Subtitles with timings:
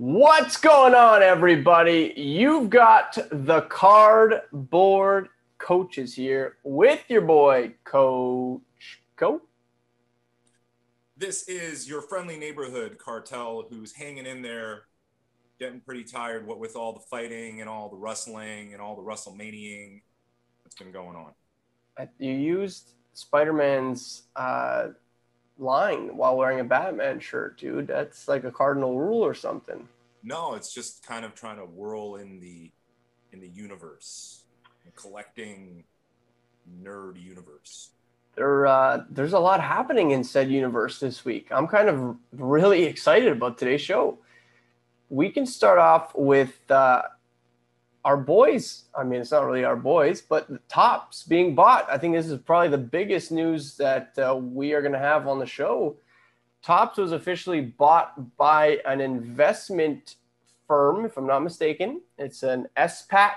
[0.00, 2.12] What's going on, everybody?
[2.16, 5.28] You've got the cardboard
[5.58, 8.60] coaches here with your boy, Coach
[9.16, 9.42] Koe.
[11.16, 14.82] This is your friendly neighborhood cartel who's hanging in there,
[15.58, 16.46] getting pretty tired.
[16.46, 20.02] What with all the fighting and all the rustling and all the WrestleManiaing
[20.62, 21.32] that's been going on.
[22.20, 24.90] You used Spider Man's uh,
[25.58, 27.86] line while wearing a Batman shirt, dude.
[27.86, 29.88] That's like a cardinal rule or something.
[30.22, 32.70] No, it's just kind of trying to whirl in the
[33.32, 34.44] in the universe,
[34.96, 35.84] collecting
[36.82, 37.90] nerd universe.
[38.34, 41.48] There, uh, there's a lot happening in said universe this week.
[41.50, 44.18] I'm kind of really excited about today's show.
[45.10, 47.02] We can start off with uh,
[48.04, 48.84] our boys.
[48.96, 51.86] I mean, it's not really our boys, but the Topps being bought.
[51.90, 55.26] I think this is probably the biggest news that uh, we are going to have
[55.26, 55.96] on the show.
[56.62, 60.16] Topps was officially bought by an investment
[60.66, 62.00] firm, if I'm not mistaken.
[62.18, 63.32] It's an SPAC.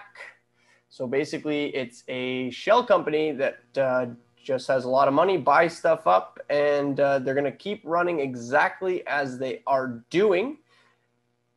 [0.89, 4.07] So basically, it's a shell company that uh,
[4.43, 7.81] just has a lot of money, buys stuff up, and uh, they're going to keep
[7.85, 10.57] running exactly as they are doing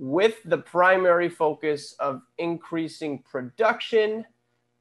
[0.04, 4.22] with the primary focus of increasing production,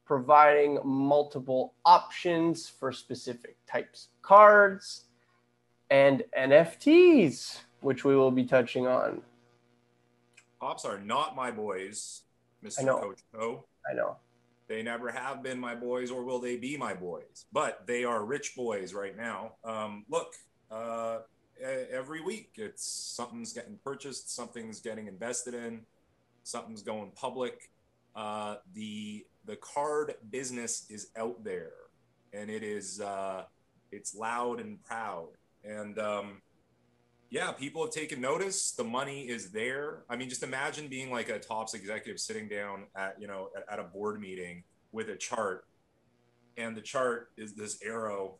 [0.04, 5.04] providing multiple options for specific types of cards,
[5.88, 9.22] and NFTs, which we will be touching on.
[10.60, 12.24] Topps are not my boys,
[12.62, 13.00] Mr.
[13.00, 13.64] Coach O.
[13.90, 14.18] I know.
[14.68, 17.46] They never have been my boys, or will they be my boys?
[17.50, 19.52] But they are rich boys right now.
[19.64, 20.34] Um, look,
[20.70, 21.20] uh,
[21.60, 25.82] every week it's something's getting purchased, something's getting invested in,
[26.42, 27.70] something's going public.
[28.14, 31.72] Uh, the the card business is out there,
[32.32, 33.44] and it is uh,
[33.92, 35.28] it's loud and proud.
[35.64, 36.42] And um,
[37.30, 38.72] yeah, people have taken notice.
[38.72, 40.04] The money is there.
[40.08, 43.64] I mean, just imagine being like a Topps executive sitting down at, you know, at,
[43.72, 45.64] at a board meeting with a chart
[46.56, 48.36] and the chart is this arrow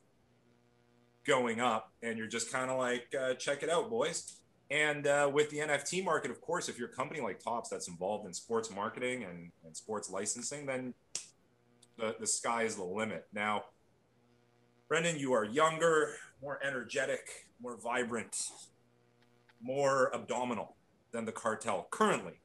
[1.26, 4.36] going up and you're just kind of like, uh, check it out, boys.
[4.70, 7.88] And uh, with the NFT market, of course, if you're a company like Topps that's
[7.88, 10.94] involved in sports marketing and, and sports licensing, then
[11.98, 13.26] the, the sky is the limit.
[13.32, 13.64] Now,
[14.88, 18.48] Brendan, you are younger, more energetic, more vibrant,
[19.62, 20.76] more abdominal
[21.12, 22.40] than the cartel currently.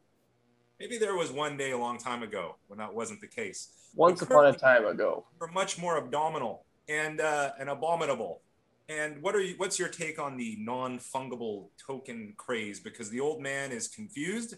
[0.80, 3.70] Maybe there was one day a long time ago when that wasn't the case.
[3.96, 5.26] Once upon a time ago.
[5.40, 8.42] We're much more abdominal and uh, and abominable.
[8.90, 9.54] And what are you?
[9.58, 12.80] What's your take on the non-fungible token craze?
[12.80, 14.56] Because the old man is confused.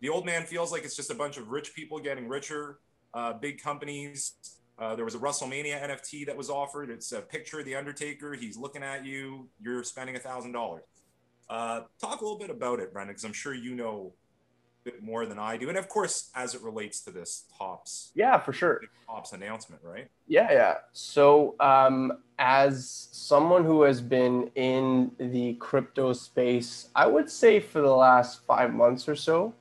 [0.00, 2.78] The old man feels like it's just a bunch of rich people getting richer,
[3.14, 4.34] uh, big companies.
[4.78, 6.88] Uh, there was a WrestleMania NFT that was offered.
[6.88, 8.34] It's a picture of the Undertaker.
[8.34, 9.48] He's looking at you.
[9.60, 10.84] You're spending a thousand dollars.
[11.50, 14.12] Uh, talk a little bit about it, Brendan, because I'm sure you know
[14.84, 18.10] bit more than I do, and of course, as it relates to this Topps.
[18.14, 18.80] Yeah, for sure.
[19.06, 20.08] Topps announcement, right?
[20.26, 20.74] Yeah, yeah.
[20.92, 27.80] So, um, as someone who has been in the crypto space, I would say for
[27.80, 29.54] the last five months or so,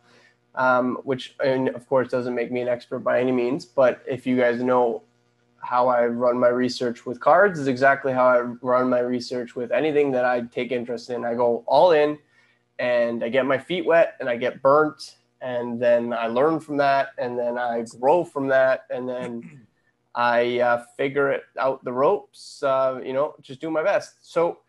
[0.55, 4.25] um, which, and of course, doesn't make me an expert by any means, but if
[4.25, 5.03] you guys know
[5.59, 9.71] how I run my research with cards is exactly how I run my research with
[9.71, 11.25] anything that I take interest in.
[11.25, 12.17] I go all in
[12.79, 16.77] and I get my feet wet and I get burnt and then I learn from
[16.77, 19.67] that and then I grow from that and then
[20.15, 24.15] I uh, figure it out the ropes, uh, you know, just do my best.
[24.21, 24.59] So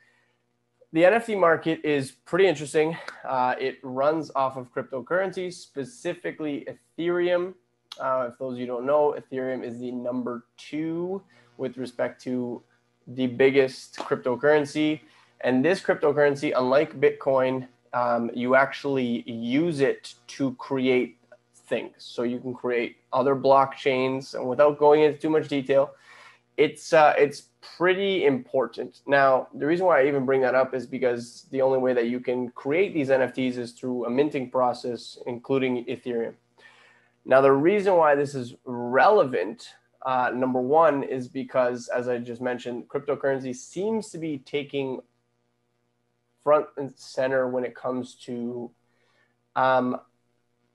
[0.92, 2.96] the NFT market is pretty interesting.
[3.26, 6.66] Uh, it runs off of cryptocurrencies, specifically
[6.98, 7.54] Ethereum.
[7.98, 11.22] Uh, if those of you don't know, Ethereum is the number two
[11.56, 12.62] with respect to
[13.06, 15.00] the biggest cryptocurrency.
[15.40, 21.18] And this cryptocurrency, unlike Bitcoin, um, you actually use it to create
[21.54, 21.94] things.
[21.98, 25.90] So you can create other blockchains, and without going into too much detail,
[26.56, 27.44] it's uh, it's
[27.76, 29.00] pretty important.
[29.06, 32.06] Now, the reason why I even bring that up is because the only way that
[32.06, 36.34] you can create these NFTs is through a minting process, including Ethereum.
[37.24, 39.68] Now, the reason why this is relevant,
[40.04, 45.00] uh, number one, is because, as I just mentioned, cryptocurrency seems to be taking
[46.48, 48.70] front and center when it comes to
[49.54, 50.00] um,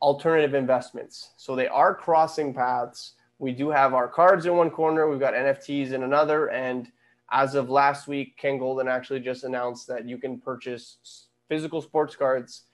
[0.04, 1.32] alternative investments.
[1.36, 3.14] So they are crossing paths.
[3.40, 6.52] We do have our cards in one corner, we've got NFTs in another.
[6.52, 6.92] And
[7.32, 12.16] as of last week, Ken Goldin actually just announced that you can purchase physical sports
[12.16, 12.66] cards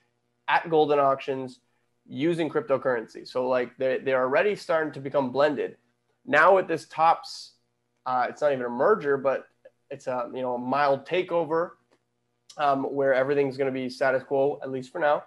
[0.46, 1.60] at Goldin auctions
[2.06, 3.26] using cryptocurrency.
[3.26, 5.78] So like they're, they're already starting to become blended.
[6.26, 7.52] Now with this Topps,
[8.04, 9.46] uh, it's not even a merger, but
[9.88, 11.70] it's a you know a mild takeover
[12.60, 15.24] um, where everything's going to be status quo at least for now.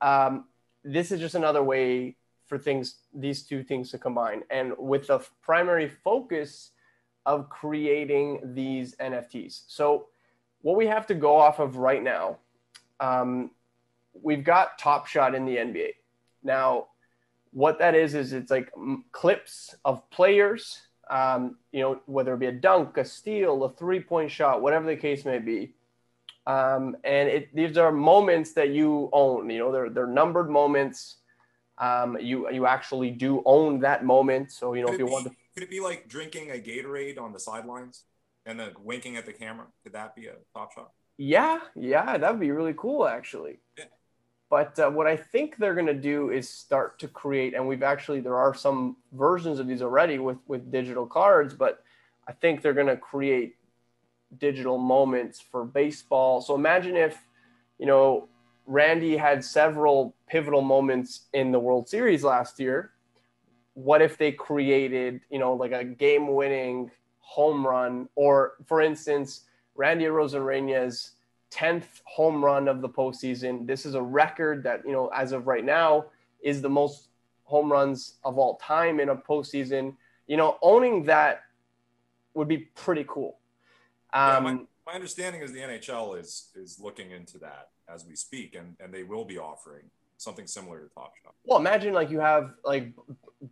[0.00, 0.46] um,
[0.82, 2.16] this is just another way
[2.46, 4.42] for things, these two things to combine.
[4.50, 6.70] And with the primary focus
[7.26, 9.64] of creating these NFTs.
[9.66, 10.06] So,
[10.62, 12.38] what we have to go off of right now,
[13.00, 13.50] um,
[14.22, 15.90] we've got Top Shot in the NBA.
[16.42, 16.88] Now,
[17.52, 18.70] what that is is it's like
[19.12, 24.30] clips of players, um, you know, whether it be a dunk, a steal, a three-point
[24.30, 25.74] shot, whatever the case may be.
[26.46, 29.50] Um, and it, these are moments that you own.
[29.50, 31.16] You know, they're they're numbered moments.
[31.78, 34.52] Um, you you actually do own that moment.
[34.52, 36.54] So you know, could if you be, want to, could it be like drinking a
[36.54, 38.04] Gatorade on the sidelines
[38.44, 39.66] and then winking at the camera?
[39.82, 40.92] Could that be a top shot?
[41.18, 43.58] Yeah, yeah, that'd be really cool, actually.
[43.76, 43.84] Yeah.
[44.48, 47.82] But uh, what I think they're going to do is start to create, and we've
[47.82, 51.82] actually there are some versions of these already with with digital cards, but
[52.28, 53.55] I think they're going to create
[54.38, 56.40] digital moments for baseball.
[56.40, 57.18] So imagine if,
[57.78, 58.28] you know,
[58.66, 62.92] Randy had several pivotal moments in the World Series last year.
[63.74, 66.90] What if they created, you know, like a game winning
[67.20, 68.08] home run?
[68.14, 69.42] Or, for instance,
[69.74, 71.10] Randy Arozarena
[71.50, 73.66] 10th home run of the postseason.
[73.66, 76.06] This is a record that, you know, as of right now,
[76.42, 77.08] is the most
[77.44, 79.94] home runs of all time in a postseason.
[80.26, 81.42] You know, owning that
[82.34, 83.38] would be pretty cool.
[84.12, 88.16] Um, yeah, my, my understanding is the NHL is is looking into that as we
[88.16, 89.84] speak, and and they will be offering
[90.18, 91.34] something similar to Top Shot.
[91.44, 92.92] Well, imagine like you have like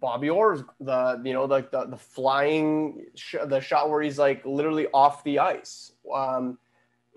[0.00, 4.44] Bobby Orr's the you know like the the flying sh- the shot where he's like
[4.44, 5.92] literally off the ice.
[6.12, 6.58] Um,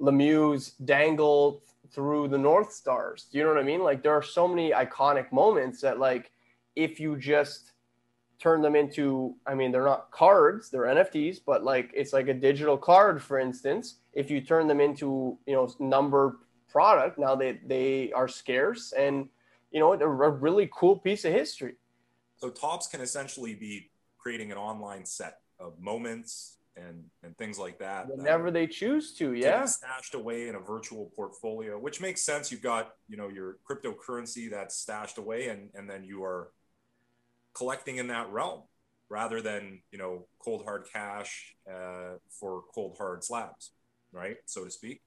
[0.02, 1.62] Lemieux's dangle
[1.92, 3.28] through the North Stars.
[3.32, 3.82] Do you know what I mean?
[3.82, 6.32] Like there are so many iconic moments that like
[6.76, 7.72] if you just
[8.40, 12.34] turn them into i mean they're not cards they're nfts but like it's like a
[12.34, 13.96] digital card for instance.
[14.14, 16.38] If you turn them into you know number
[16.70, 19.30] product now they they are scarce and
[19.72, 21.76] you know they're a really cool piece of history.
[22.38, 27.80] So Topps can essentially be creating an online set of moments and and things like
[27.80, 29.66] that whenever they choose to yeah.
[29.66, 32.52] stashed away in a virtual portfolio which makes sense.
[32.52, 36.52] You've got you know your cryptocurrency that's stashed away and and then you are
[37.58, 38.62] collecting in that realm
[39.10, 43.72] rather than you know cold hard cash uh, for cold hard slabs
[44.12, 45.02] right so to speak?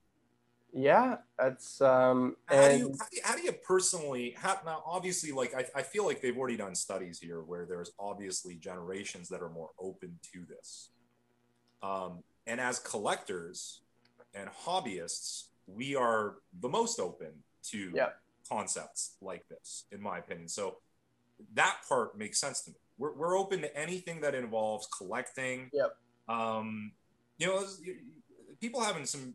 [0.72, 4.82] Yeah that's um how, do you, how, do you, how do you personally have now
[4.86, 9.28] obviously like I, I feel like they've already done studies here where there's obviously generations
[9.30, 10.90] that are more open to this.
[11.82, 13.82] Um, and as collectors
[14.34, 17.32] and hobbyists we are the most open
[17.62, 18.10] to yeah.
[18.48, 20.48] concepts like this in my opinion.
[20.48, 20.76] So
[21.54, 22.76] that part makes sense to me.
[22.98, 25.70] We're, we're open to anything that involves collecting.
[25.72, 25.96] Yep.
[26.28, 26.92] Um,
[27.38, 27.64] you know,
[28.60, 29.34] people having some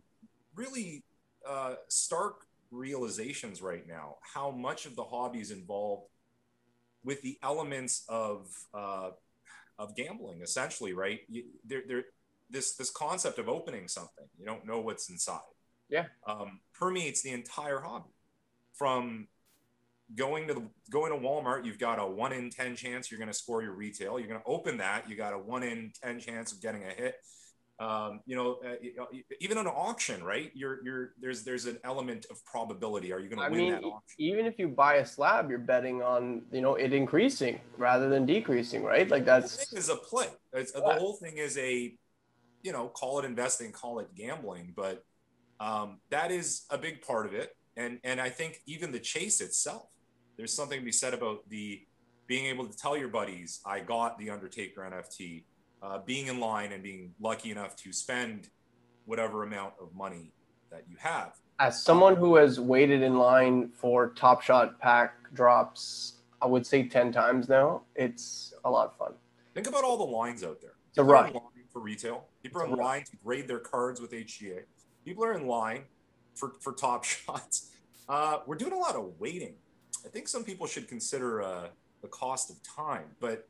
[0.55, 1.03] really
[1.47, 6.07] uh, stark realizations right now how much of the hobby is involved
[7.03, 9.11] with the elements of uh,
[9.77, 12.03] of gambling essentially right you, there, there
[12.49, 15.39] this this concept of opening something you don't know what's inside
[15.89, 18.13] yeah um, permeates the entire hobby
[18.73, 19.27] from
[20.13, 23.31] going to the going to Walmart, you've got a one in ten chance you're going
[23.31, 24.19] to score your retail.
[24.19, 26.91] You're going to open that, you got a one in ten chance of getting a
[26.91, 27.15] hit.
[27.77, 29.05] Um, you know, uh,
[29.41, 30.49] even an auction, right?
[30.53, 33.11] You're you're there's there's an element of probability.
[33.11, 34.15] Are you going to win mean, that auction?
[34.17, 38.25] Even if you buy a slab, you're betting on you know it increasing rather than
[38.25, 39.09] decreasing, right?
[39.09, 40.27] Like that's is a play.
[40.53, 41.93] It's, The whole thing is a,
[42.63, 45.03] you know, call it investing, call it gambling, but
[45.59, 47.57] um, that is a big part of it.
[47.75, 49.89] And and I think even the chase itself
[50.37, 51.81] there's something to be said about the
[52.27, 55.43] being able to tell your buddies, I got the Undertaker NFT,
[55.81, 58.49] uh, being in line and being lucky enough to spend
[59.05, 60.31] whatever amount of money
[60.71, 61.33] that you have.
[61.59, 66.87] As someone who has waited in line for Top Shot pack drops, I would say
[66.87, 69.13] 10 times now, it's a lot of fun.
[69.53, 70.73] Think about all the lines out there.
[70.95, 71.33] The run
[71.71, 72.25] for retail.
[72.41, 74.63] People are in line to grade their cards with HGA.
[75.05, 75.83] People are in line
[76.33, 77.71] for, for Top Shots.
[78.09, 79.55] Uh, we're doing a lot of waiting
[80.05, 81.67] I think some people should consider uh,
[82.01, 83.05] the cost of time.
[83.19, 83.47] But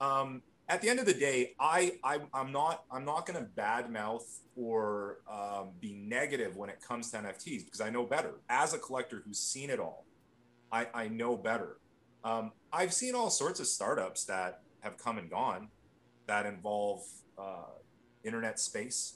[0.00, 3.50] um, at the end of the day, I, I am not I'm not going to
[3.60, 8.34] badmouth or um, be negative when it comes to NFTs because I know better.
[8.48, 10.04] As a collector who's seen it all,
[10.70, 11.78] I, I know better.
[12.24, 15.68] Um, I've seen all sorts of startups that have come and gone
[16.26, 17.02] that involve
[17.38, 17.70] uh,
[18.24, 19.14] internet space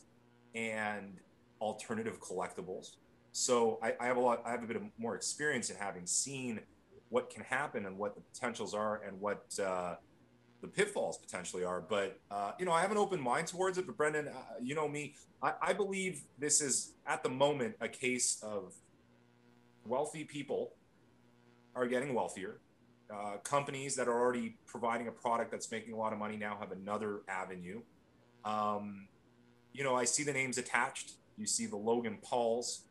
[0.54, 1.18] and
[1.60, 2.96] alternative collectibles.
[3.32, 4.42] So I, I, have a lot.
[4.44, 6.60] I have a bit of more experience in having seen
[7.12, 9.96] what can happen and what the potentials are and what uh,
[10.62, 11.82] the pitfalls potentially are.
[11.82, 13.84] But uh, you know, I have an open mind towards it.
[13.86, 17.88] But Brendan, uh, you know me, I, I, believe this is at the moment a
[17.88, 18.72] case of
[19.84, 20.72] wealthy people
[21.76, 22.60] are getting wealthier.
[23.12, 26.56] Uh, companies that are already providing a product that's making a lot of money now
[26.58, 27.82] have another avenue.
[28.42, 29.06] Um,
[29.74, 31.12] you know, I see the names attached.
[31.36, 32.84] You see the Logan Pauls.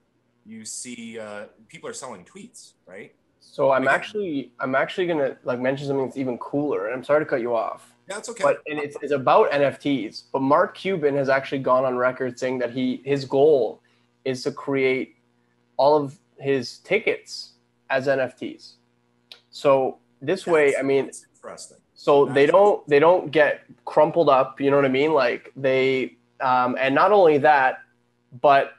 [0.46, 3.16] You see uh, people are selling tweets, right?
[3.42, 7.26] So I'm actually I'm actually gonna like mention something that's even cooler, and I'm sorry
[7.26, 7.92] to cut you off.
[8.08, 8.44] That's okay.
[8.44, 10.24] But and it's, it's about NFTs.
[10.32, 13.82] But Mark Cuban has actually gone on record saying that he his goal
[14.24, 15.16] is to create
[15.78, 17.54] all of his tickets
[17.90, 18.74] as NFTs.
[19.50, 21.78] So this that's, way, I mean, interesting.
[21.94, 24.62] So that's they don't they don't get crumpled up.
[24.62, 25.14] You know what I mean?
[25.14, 27.80] Like they um, and not only that,
[28.42, 28.74] but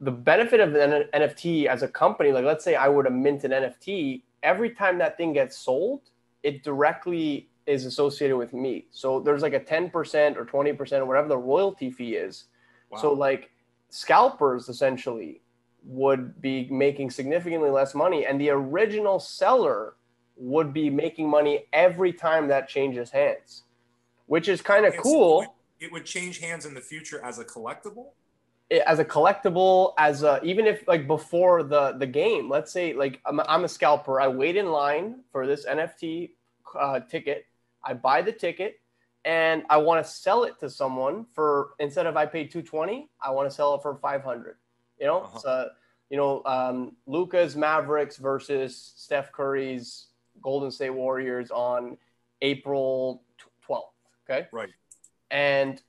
[0.00, 3.44] the benefit of an NFT as a company, like let's say I were to mint
[3.44, 6.02] an NFT, every time that thing gets sold,
[6.42, 8.86] it directly is associated with me.
[8.90, 12.44] So there's like a 10% or 20% or whatever the royalty fee is.
[12.90, 13.00] Wow.
[13.00, 13.50] So like
[13.88, 15.40] scalpers essentially
[15.84, 19.94] would be making significantly less money and the original seller
[20.36, 23.62] would be making money every time that changes hands,
[24.26, 25.56] which is kind of cool.
[25.80, 28.10] It would change hands in the future as a collectible?
[28.70, 33.20] As a collectible as a even if like before the the game let's say like
[33.26, 34.20] i'm, I'm a scalper.
[34.20, 36.30] I wait in line for this nft
[36.78, 37.46] uh, ticket.
[37.84, 38.80] I buy the ticket
[39.24, 43.30] and i want to sell it to someone for instead of i paid 220 i
[43.30, 44.56] want to sell it for 500
[45.00, 45.38] you know uh-huh.
[45.38, 45.68] so
[46.10, 50.06] you know um, luka's mavericks versus steph curry's
[50.42, 51.96] golden state warriors on
[52.42, 53.22] april
[53.68, 53.82] 12th
[54.28, 54.46] okay?
[54.52, 54.70] Right.
[55.30, 55.80] And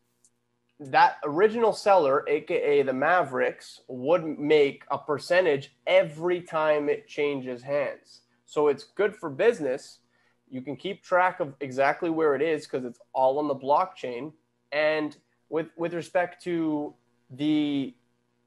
[0.79, 8.21] that original seller, aka the Mavericks, would make a percentage every time it changes hands.
[8.45, 9.99] So it's good for business.
[10.49, 14.31] You can keep track of exactly where it is because it's all on the blockchain.
[14.71, 15.17] And
[15.49, 16.93] with with respect to
[17.31, 17.95] the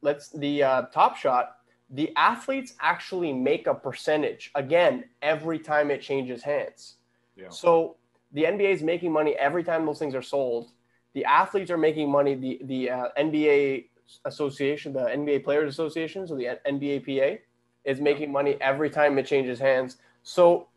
[0.00, 1.56] let's the uh, Top Shot,
[1.90, 6.96] the athletes actually make a percentage again every time it changes hands.
[7.36, 7.48] Yeah.
[7.48, 7.96] So
[8.32, 10.70] the NBA is making money every time those things are sold
[11.12, 12.34] the athletes are making money.
[12.34, 13.86] The the uh, NBA
[14.24, 17.40] association, the NBA Players Association, so the NBAPA,
[17.84, 19.96] is making money every time it changes hands.
[20.22, 20.68] So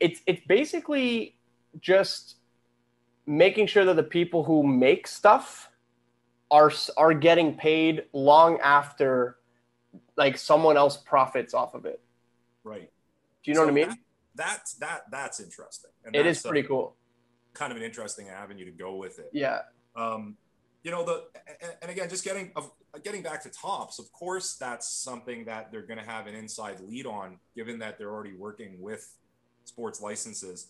[0.00, 1.36] it's it's basically
[1.80, 2.36] just
[3.26, 5.70] making sure that the people who make stuff
[6.50, 9.36] are are getting paid long after
[10.16, 12.00] like someone else profits off of it.
[12.64, 12.90] Right.
[13.44, 13.88] Do you know so what I mean?
[13.88, 13.98] That,
[14.34, 15.90] that's that that's interesting.
[16.04, 16.96] And it is pretty cool
[17.56, 19.30] kind of an interesting avenue to go with it.
[19.32, 19.60] Yeah.
[19.94, 20.36] Um,
[20.82, 21.24] you know the
[21.82, 22.70] and again just getting of
[23.02, 26.78] getting back to Topps of course that's something that they're going to have an inside
[26.78, 29.16] lead on given that they're already working with
[29.64, 30.68] sports licenses.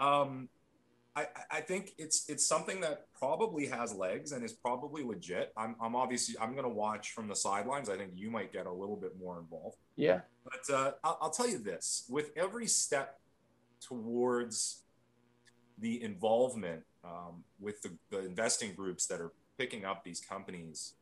[0.00, 0.48] Um,
[1.16, 5.52] I, I think it's it's something that probably has legs and is probably legit.
[5.56, 7.88] I'm, I'm obviously i'm going to watch from the sidelines.
[7.88, 9.76] I think you might get a little bit more involved.
[9.94, 10.22] Yeah.
[10.42, 12.04] But uh, I'll, I'll tell you this.
[12.10, 13.20] With every step
[13.80, 14.83] towards
[15.78, 20.94] the involvement um, with the, the, investing groups that are picking up these companies.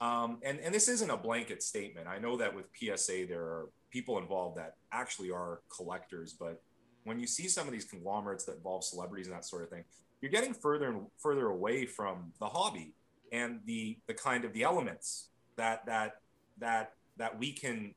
[0.00, 2.06] Um, and, and this isn't a blanket statement.
[2.06, 6.60] I know that with PSA, there are people involved that actually are collectors, but
[7.04, 9.84] when you see some of these conglomerates that involve celebrities and that sort of thing,
[10.20, 12.94] you're getting further and further away from the hobby
[13.32, 16.20] and the the kind of the elements that that
[16.58, 17.94] that that we can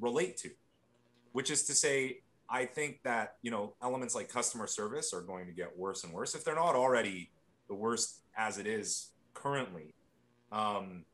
[0.00, 0.50] relate to,
[1.32, 2.20] which is to say,
[2.50, 6.12] I think that you know elements like customer service are going to get worse and
[6.12, 7.30] worse if they're not already
[7.68, 9.94] the worst as it is currently.
[10.50, 11.04] Um,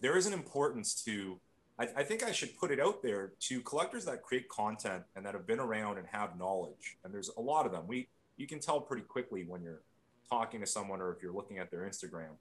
[0.00, 1.38] there is an importance to.
[1.78, 5.26] I, I think I should put it out there to collectors that create content and
[5.26, 6.96] that have been around and have knowledge.
[7.04, 7.86] And there's a lot of them.
[7.86, 9.82] We you can tell pretty quickly when you're
[10.30, 12.36] talking to someone or if you're looking at their Instagram.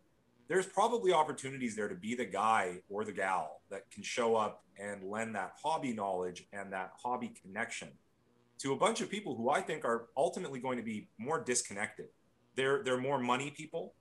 [0.48, 4.64] There's probably opportunities there to be the guy or the gal that can show up
[4.78, 7.90] and lend that hobby knowledge and that hobby connection
[8.60, 12.08] to a bunch of people who I think are ultimately going to be more disconnected.
[12.56, 13.94] They're they're more money people,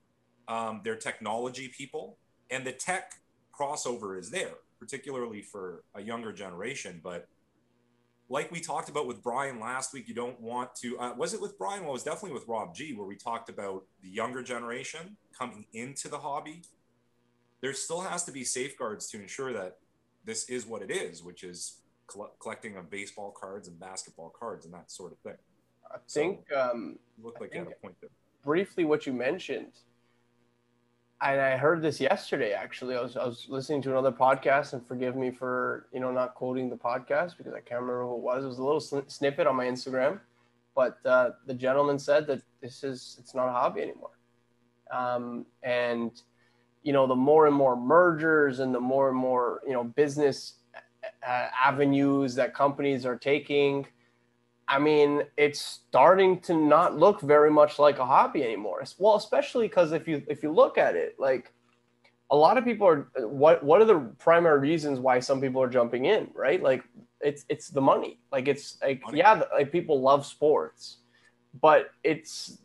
[0.48, 2.18] um, they're technology people,
[2.50, 3.14] and the tech
[3.58, 7.00] crossover is there, particularly for a younger generation.
[7.02, 7.28] But
[8.28, 10.98] like we talked about with Brian last week, you don't want to.
[10.98, 11.82] Uh, was it with Brian?
[11.82, 15.66] Well, it was definitely with Rob G, where we talked about the younger generation coming
[15.72, 16.62] into the hobby.
[17.60, 19.78] There still has to be safeguards to ensure that
[20.24, 21.81] this is what it is, which is
[22.40, 25.36] collecting of baseball cards and basketball cards and that sort of thing.
[25.90, 28.10] I think so, um, looked like you had a point there.
[28.44, 29.72] Briefly, what you mentioned,
[31.20, 32.52] and I heard this yesterday.
[32.52, 36.10] Actually, I was I was listening to another podcast, and forgive me for you know
[36.10, 38.44] not quoting the podcast because I can't remember who it was.
[38.44, 40.20] It was a little sn- snippet on my Instagram,
[40.74, 44.18] but uh, the gentleman said that this is it's not a hobby anymore,
[44.90, 46.10] um, and
[46.82, 50.54] you know the more and more mergers and the more and more you know business
[51.26, 53.86] uh, avenues that companies are taking.
[54.68, 58.82] I mean, it's starting to not look very much like a hobby anymore.
[58.98, 61.52] Well, especially because if you if you look at it, like
[62.30, 65.68] a lot of people are what what are the primary reasons why some people are
[65.68, 66.62] jumping in, right?
[66.62, 66.82] Like
[67.20, 68.18] it's it's the money.
[68.32, 69.18] Like it's like money.
[69.18, 70.98] yeah, like people love sports,
[71.60, 72.58] but it's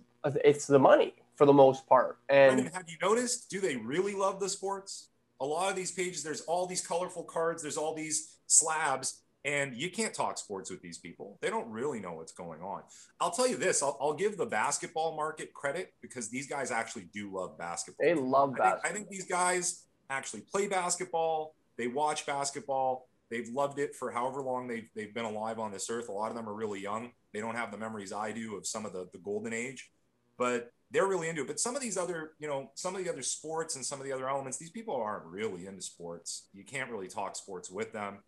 [0.44, 2.18] it's the money for the most part.
[2.30, 3.50] And Brendan, have you noticed?
[3.50, 5.10] Do they really love the sports?
[5.40, 9.75] A lot of these pages, there's all these colorful cards, there's all these slabs, and
[9.75, 11.38] you can't talk sports with these people.
[11.42, 12.82] They don't really know what's going on.
[13.22, 17.08] I'll tell you this I'll, I'll give the basketball market credit because these guys actually
[17.13, 18.06] do love basketball.
[18.06, 18.80] They love basketball.
[18.84, 23.08] I think, I think these guys actually play basketball, they watch basketball.
[23.30, 26.08] They've loved it for however long they've, they've been alive on this earth.
[26.08, 27.12] A lot of them are really young.
[27.34, 29.92] They don't have the memories I do of some of the, the golden age,
[30.38, 31.48] but they're really into it.
[31.48, 34.06] But some of these other, you know, some of the other sports and some of
[34.06, 36.48] the other elements, these people aren't really into sports.
[36.53, 38.20] You can't really talk sports with them.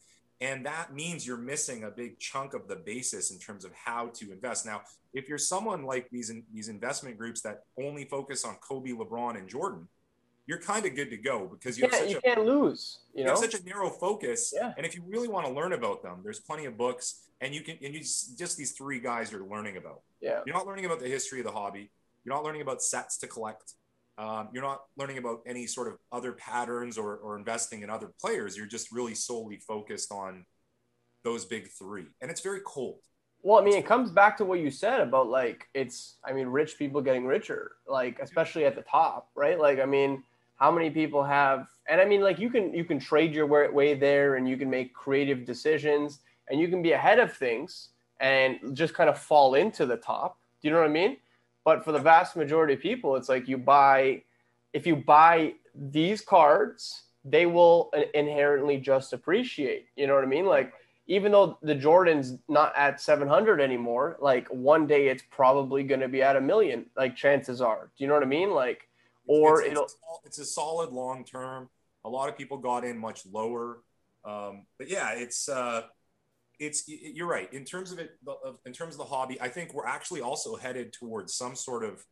[0.41, 4.07] And that means you're missing a big chunk of the basis in terms of how
[4.15, 4.65] to invest.
[4.65, 4.81] Now,
[5.13, 9.49] if you're someone like these these investment groups that only focus on Kobe, LeBron, and
[9.49, 9.87] Jordan,
[10.47, 12.99] you're kind of good to go because you, yeah, have such you a, can't lose.
[13.13, 13.31] You, you know?
[13.31, 14.53] have such a narrow focus.
[14.55, 14.73] Yeah.
[14.77, 17.61] And if you really want to learn about them, there's plenty of books, and you
[17.61, 20.01] can and you just, just these three guys you're learning about.
[20.21, 20.39] Yeah.
[20.45, 21.91] You're not learning about the history of the hobby.
[22.23, 23.73] You're not learning about sets to collect.
[24.17, 28.11] Um, you're not learning about any sort of other patterns or, or investing in other
[28.19, 28.57] players.
[28.57, 30.45] You're just really solely focused on
[31.23, 32.05] those big three.
[32.21, 32.99] And it's very cold.
[33.41, 36.17] Well, I mean, it comes back to what you said about like it's.
[36.25, 39.57] I mean, rich people getting richer, like especially at the top, right?
[39.57, 40.23] Like, I mean,
[40.57, 41.67] how many people have?
[41.87, 44.69] And I mean, like you can you can trade your way there, and you can
[44.69, 49.55] make creative decisions, and you can be ahead of things, and just kind of fall
[49.55, 50.37] into the top.
[50.61, 51.15] Do you know what I mean?
[51.65, 54.23] But for the vast majority of people, it's like you buy,
[54.73, 59.87] if you buy these cards, they will inherently just appreciate.
[59.95, 60.45] You know what I mean?
[60.45, 60.73] Like
[61.09, 66.07] even though the Jordan's not at 700 anymore, like one day it's probably going to
[66.07, 66.85] be at a million.
[66.95, 67.89] Like chances are.
[67.97, 68.51] Do you know what I mean?
[68.51, 68.87] Like,
[69.25, 69.83] or it's, it'll.
[69.83, 71.69] It's, it's a solid long term.
[72.05, 73.79] A lot of people got in much lower,
[74.23, 75.49] um, but yeah, it's.
[75.49, 75.83] Uh,
[76.59, 77.51] it's you're right.
[77.53, 78.11] In terms of it
[78.65, 82.05] in terms of the hobby i think we're actually also headed towards some sort of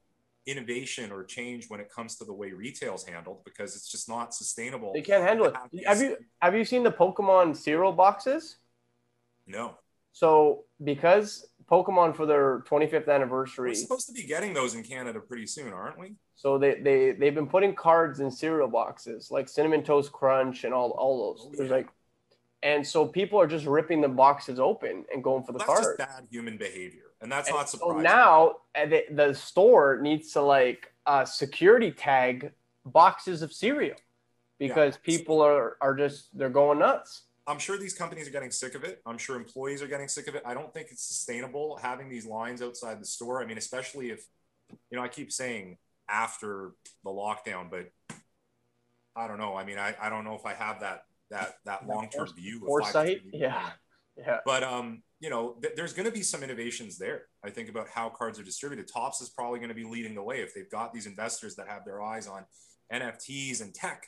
[0.48, 4.34] innovation or change when it comes to the way retail's handled because it's just not
[4.34, 4.94] sustainable.
[4.94, 5.56] They can't handle it.
[5.86, 8.58] Have you have you seen the pokemon cereal boxes?
[9.46, 9.76] No.
[10.14, 15.20] So because pokemon for their 25th anniversary we're supposed to be getting those in canada
[15.20, 16.16] pretty soon aren't we?
[16.36, 20.74] So they, they they've been putting cards in cereal boxes like cinnamon toast crunch and
[20.74, 21.46] all all those.
[21.46, 21.58] Oh, yeah.
[21.58, 21.90] there's like
[22.64, 25.84] and so people are just ripping the boxes open and going for the that's card.
[25.84, 27.98] Just bad human behavior, and that's and not surprising.
[27.98, 32.52] So now uh, the, the store needs to like uh, security tag
[32.86, 33.98] boxes of cereal
[34.60, 35.18] because yeah.
[35.18, 37.24] people are are just they're going nuts.
[37.46, 39.02] I'm sure these companies are getting sick of it.
[39.06, 40.44] I'm sure employees are getting sick of it.
[40.46, 43.42] I don't think it's sustainable having these lines outside the store.
[43.42, 44.26] I mean, especially if
[44.92, 45.78] you know, I keep saying
[46.10, 46.72] after
[47.04, 47.92] the lockdown, but
[49.16, 49.56] I don't know.
[49.56, 52.60] I mean, I, I don't know if I have that that that long term view.
[52.66, 53.70] Foresight, yeah,
[54.18, 54.40] yeah.
[54.46, 57.24] But um, you know, th- there's going to be some innovations there.
[57.44, 58.88] I think about how cards are distributed.
[58.92, 61.68] Topps is probably going to be leading the way if they've got these investors that
[61.68, 62.46] have their eyes on
[62.94, 64.08] NFTs and tech.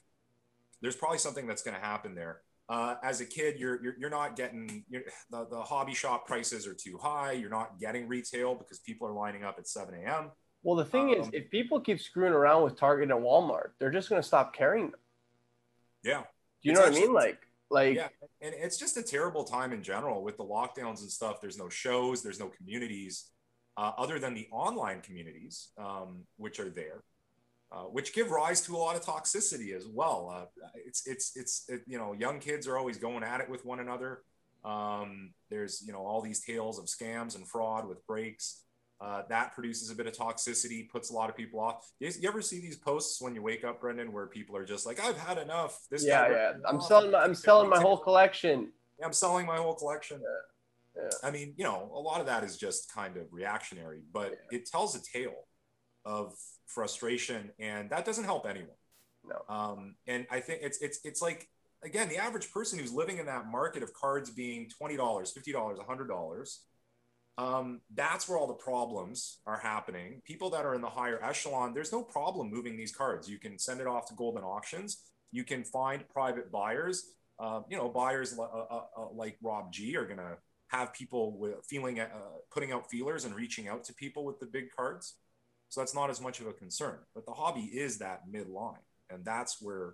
[0.82, 2.42] There's probably something that's going to happen there.
[2.70, 5.02] Uh, as a kid, you're you're, you're not getting you're,
[5.32, 7.32] the, the hobby shop prices are too high.
[7.32, 10.32] You're not getting retail because people are lining up at 7 a.m.
[10.62, 13.92] Well, the thing um, is, if people keep screwing around with Target and Walmart, they're
[13.92, 15.00] just going to stop carrying them.
[16.04, 16.24] Yeah,
[16.62, 17.14] you know what I mean?
[17.14, 18.08] Like, like yeah,
[18.42, 21.42] and it's just a terrible time in general with the lockdowns and stuff.
[21.42, 23.32] There's no shows, there's no communities,
[23.78, 27.04] uh, other than the online communities, um, which are there,
[27.72, 30.34] uh, which give rise to a lot of toxicity as well.
[30.36, 33.66] Uh, it's it's it's it, you know, young kids are always going at it with
[33.66, 34.24] one another.
[34.66, 38.64] Um, there's you know all these tales of scams and fraud with breaks.
[39.02, 41.90] Uh, that produces a bit of toxicity, puts a lot of people off.
[42.00, 44.86] You, you, ever see these posts when you wake up, Brendan, where people are just
[44.86, 46.52] like, "I've had enough." This yeah, yeah.
[46.68, 47.12] I'm selling.
[47.12, 48.72] My, I'm selling my whole collection.
[49.00, 50.20] Yeah, I'm selling my whole collection.
[50.22, 51.04] Yeah.
[51.04, 51.10] yeah.
[51.24, 54.58] I mean, you know, a lot of that is just kind of reactionary, but yeah.
[54.58, 55.46] it tells a tale
[56.04, 56.36] of
[56.68, 58.70] frustration, and that doesn't help anyone.
[59.24, 59.56] No.
[59.56, 61.48] Um, and I think it's it's it's like
[61.84, 65.54] again, the average person who's living in that market of cards being twenty dollars, fifty
[65.54, 66.66] dollars, hundred dollars
[67.40, 70.22] um, that's where all the problems are happening.
[70.26, 73.30] People that are in the higher echelon, there's no problem moving these cards.
[73.30, 75.06] You can send it off to Goldin Auctions.
[75.32, 77.14] You can find private buyers.
[77.40, 80.36] Uh, you know, buyers uh, uh, uh, like Rob G are going to
[80.68, 82.08] have people feeling, uh,
[82.52, 85.16] putting out feelers and reaching out to people with the big cards.
[85.70, 86.98] So that's not as much of a concern.
[87.16, 89.94] But the hobby is that midline, and that's where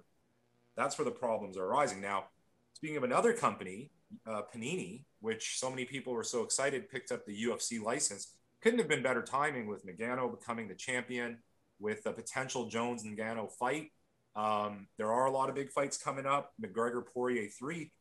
[0.75, 2.01] that's where the problems are arising.
[2.01, 2.25] Now,
[2.73, 3.91] speaking of another company
[4.27, 8.35] uh, Panini, which so many people were so excited, picked up the UFC license.
[8.61, 11.39] Couldn't have been better timing with Ngannou becoming the champion,
[11.79, 13.91] with a potential Jones Ngannou fight.
[14.35, 16.51] Um, there are a lot of big fights coming up.
[16.61, 17.91] McGregor Poirier three,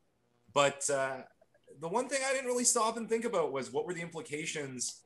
[0.53, 1.23] but uh,
[1.81, 5.03] the one thing I didn't really stop and think about was what were the implications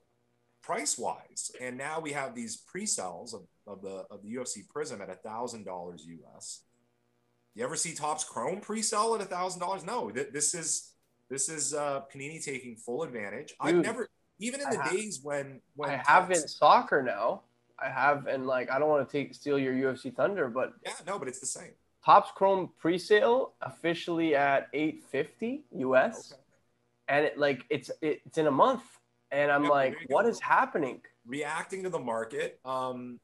[0.63, 1.51] price wise.
[1.61, 5.15] And now we have these pre-sales of, of the of the UFC Prizm at a
[5.15, 6.65] thousand dollars US.
[7.55, 9.85] You ever see Topps Chrome pre-sell at a thousand dollars?
[9.85, 10.93] No, th- this is
[11.29, 13.49] this is uh, Panini taking full advantage.
[13.49, 14.09] Dude, I've never
[14.39, 17.43] even in the have, days when when I have in soccer now.
[17.81, 20.93] I have and like I don't want to take steal your UFC thunder, but yeah,
[21.07, 21.73] no, but it's the same.
[22.05, 26.33] Topps Chrome pre-sale officially at 850 US.
[26.33, 26.43] Okay.
[27.09, 28.83] And it like it's it, it's in a month.
[29.31, 31.03] And I'm yeah, like, what is happening?
[31.27, 32.61] Reacting to the market.
[32.65, 33.21] Um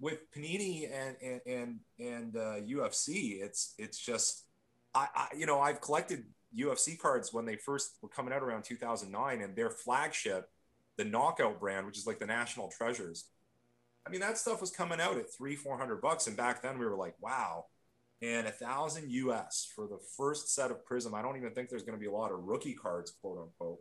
[0.00, 4.44] with Panini and and and, and uh, UFC, it's it's just
[4.94, 6.24] I, I you know I've collected
[6.56, 10.48] UFC cards when they first were coming out around 2009, and their flagship,
[10.96, 13.26] the Knockout brand, which is like the national treasures.
[14.06, 16.78] I mean, that stuff was coming out at three, four hundred bucks, and back then
[16.78, 17.66] we were like, wow.
[18.22, 21.14] And a thousand US for the first set of Prizm.
[21.14, 23.80] I don't even think there's going to be a lot of rookie cards, quote unquote.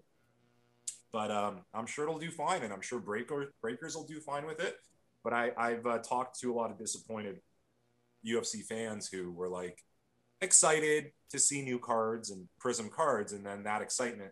[1.14, 4.46] But um, I'm sure it'll do fine, and I'm sure breaker, breakers will do fine
[4.46, 4.76] with it.
[5.24, 7.40] But I, I've uh, talked to a lot of disappointed
[8.26, 9.80] UFC fans who were like
[10.42, 14.32] excited to see new cards and Prizm cards, and then that excitement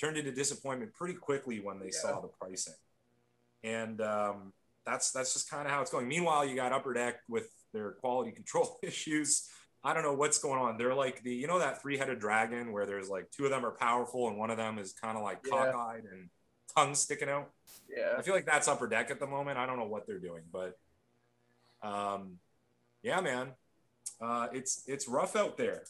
[0.00, 2.00] turned into disappointment pretty quickly when they yeah.
[2.00, 2.74] saw the pricing.
[3.62, 4.52] And um,
[4.86, 6.08] that's that's just kind of how it's going.
[6.08, 9.48] Meanwhile, you got Upper Deck with their quality control issues.
[9.82, 10.76] I don't know what's going on.
[10.76, 13.64] They're like the you know that three headed dragon where there's like two of them
[13.64, 15.50] are powerful and one of them is kind of like yeah.
[15.72, 16.28] cockeyed and
[16.74, 17.50] tongue sticking out.
[17.94, 19.58] Yeah, I feel like that's Upper Deck at the moment.
[19.58, 20.78] I don't know what they're doing, but
[21.82, 22.38] um,
[23.02, 23.48] yeah, man,
[24.20, 25.84] uh, it's it's rough out there.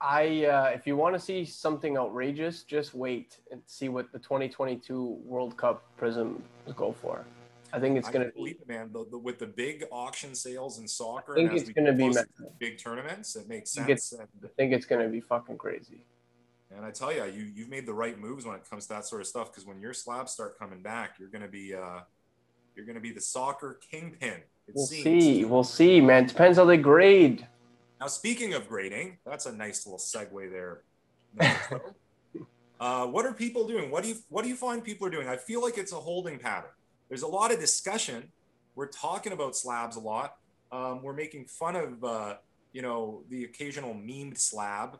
[0.00, 4.18] I uh, if you want to see something outrageous, just wait and see what the
[4.18, 6.40] 2022 World Cup Prizm
[6.76, 7.24] go for.
[7.72, 8.90] I think it's going to be man.
[8.92, 12.14] The, the, with the big auction sales in soccer, I think it's going to be
[12.58, 13.36] big tournaments.
[13.36, 13.84] It makes sense.
[13.84, 16.04] I think it's, think it's going to be fucking crazy.
[16.76, 19.06] And I tell you, you you've made the right moves when it comes to that
[19.06, 19.50] sort of stuff.
[19.50, 22.00] Because when your slabs start coming back, you're going to be uh,
[22.74, 24.42] you're going to be the soccer kingpin.
[24.72, 25.02] We'll seems.
[25.02, 25.44] see.
[25.44, 26.26] We'll see, man.
[26.26, 27.46] Depends on the grade.
[28.00, 30.82] Now, speaking of grading, that's a nice little segue there.
[32.80, 33.90] uh, what are people doing?
[33.90, 35.28] What do you what do you find people are doing?
[35.28, 36.70] I feel like it's a holding pattern.
[37.08, 38.24] There's a lot of discussion.
[38.74, 40.36] We're talking about slabs a lot.
[40.70, 42.34] Um, we're making fun of uh,
[42.72, 44.98] you know the occasional memed slab.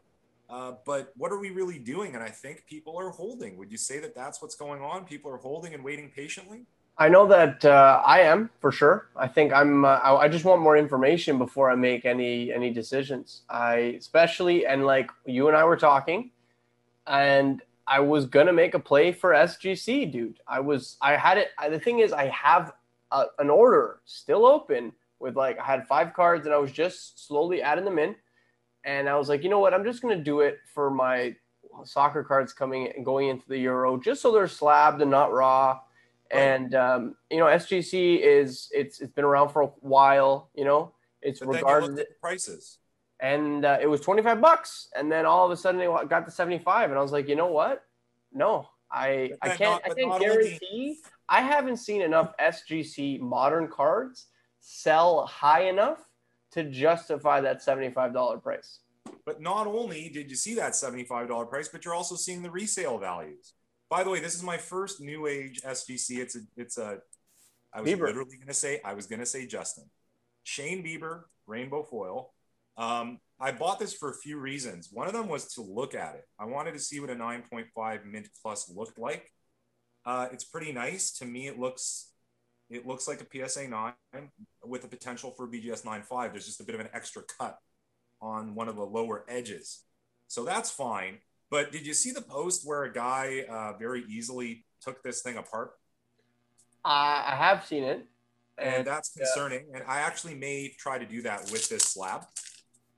[0.49, 2.15] Uh, but what are we really doing?
[2.15, 3.57] And I think people are holding.
[3.57, 5.05] Would you say that that's what's going on?
[5.05, 6.67] People are holding and waiting patiently.
[6.99, 9.09] I know that uh, I am for sure.
[9.17, 9.85] I think I'm.
[9.85, 13.43] Uh, I, just want more information before I make any any decisions.
[13.51, 16.31] I especially and like you and I were talking,
[17.07, 20.41] and I was gonna make a play for SGC, dude.
[20.49, 20.97] I was.
[21.03, 21.49] I had it.
[21.59, 22.73] I, the thing is, I have
[23.13, 27.27] a, an order still open with like I had five cards, and I was just
[27.27, 28.17] slowly adding them in,
[28.87, 29.75] and I was like, you know what?
[29.75, 31.37] I'm just gonna do it for my
[31.85, 35.81] soccer cards coming and going into the Euro, just so they're slabbed and not raw
[36.31, 40.51] and um, you know, SGC is it's it's been around for a while.
[40.55, 42.79] You know, it's but regarded prices.
[43.20, 46.25] And uh, it was twenty five bucks, and then all of a sudden it got
[46.27, 47.85] to seventy five, and I was like, you know what?
[48.33, 50.99] No, I I can't I can't guarantee.
[51.29, 54.27] I haven't seen enough SGC modern cards
[54.61, 56.06] sell high enough
[56.57, 58.81] to justify that seventy five dollar price.
[59.25, 62.42] But not only did you see that seventy five dollar price, but you're also seeing
[62.42, 63.53] the resale values.
[63.88, 66.19] By the way, this is my first new age SGC.
[66.19, 66.99] It's a it's a
[67.73, 68.07] I was Bieber.
[68.07, 69.85] literally gonna say I was gonna say Justin.
[70.42, 72.33] Shane Bieber, rainbow foil.
[72.77, 74.90] Um, I bought this for a few reasons.
[74.92, 76.25] One of them was to look at it.
[76.38, 79.33] I wanted to see what a 9.5 mint plus looked like.
[80.05, 81.11] Uh, it's pretty nice.
[81.19, 82.12] To me, it looks
[82.68, 83.92] it looks like a PSA 9
[84.64, 86.33] with the potential for BGS 9.5.
[86.33, 87.59] There's just a bit of an extra cut
[88.20, 89.85] on one of the lower edges.
[90.29, 91.18] So that's fine.
[91.50, 95.37] But did you see the post where a guy uh, very easily took this thing
[95.37, 95.72] apart?
[96.85, 98.07] Uh, I have seen it.
[98.59, 99.66] And, and that's concerning.
[99.70, 99.79] Yeah.
[99.79, 102.22] And I actually may try to do that with this slab.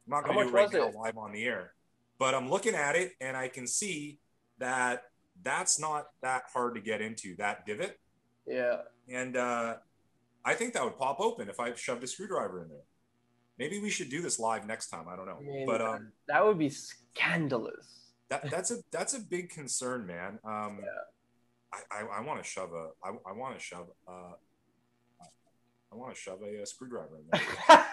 [0.07, 0.95] I'm not going to do it right now it?
[0.95, 1.73] live on the air.
[2.19, 4.19] But I'm looking at it and I can see
[4.59, 5.03] that
[5.43, 7.99] that's not that hard to get into, that divot.
[8.47, 8.79] Yeah.
[9.11, 9.77] And uh,
[10.45, 12.85] I think that would pop open if I shoved a screwdriver in there.
[13.59, 15.07] Maybe we should do this live next time.
[15.09, 15.39] I don't know.
[15.41, 20.07] I mean, but um, that would be scandalous that that's a that's a big concern,
[20.07, 20.39] man.
[20.45, 21.81] Um, yeah.
[21.91, 24.33] I, I, I want to shove a I, I want to shove uh,
[25.93, 27.41] I want to shove a, a screwdriver in there.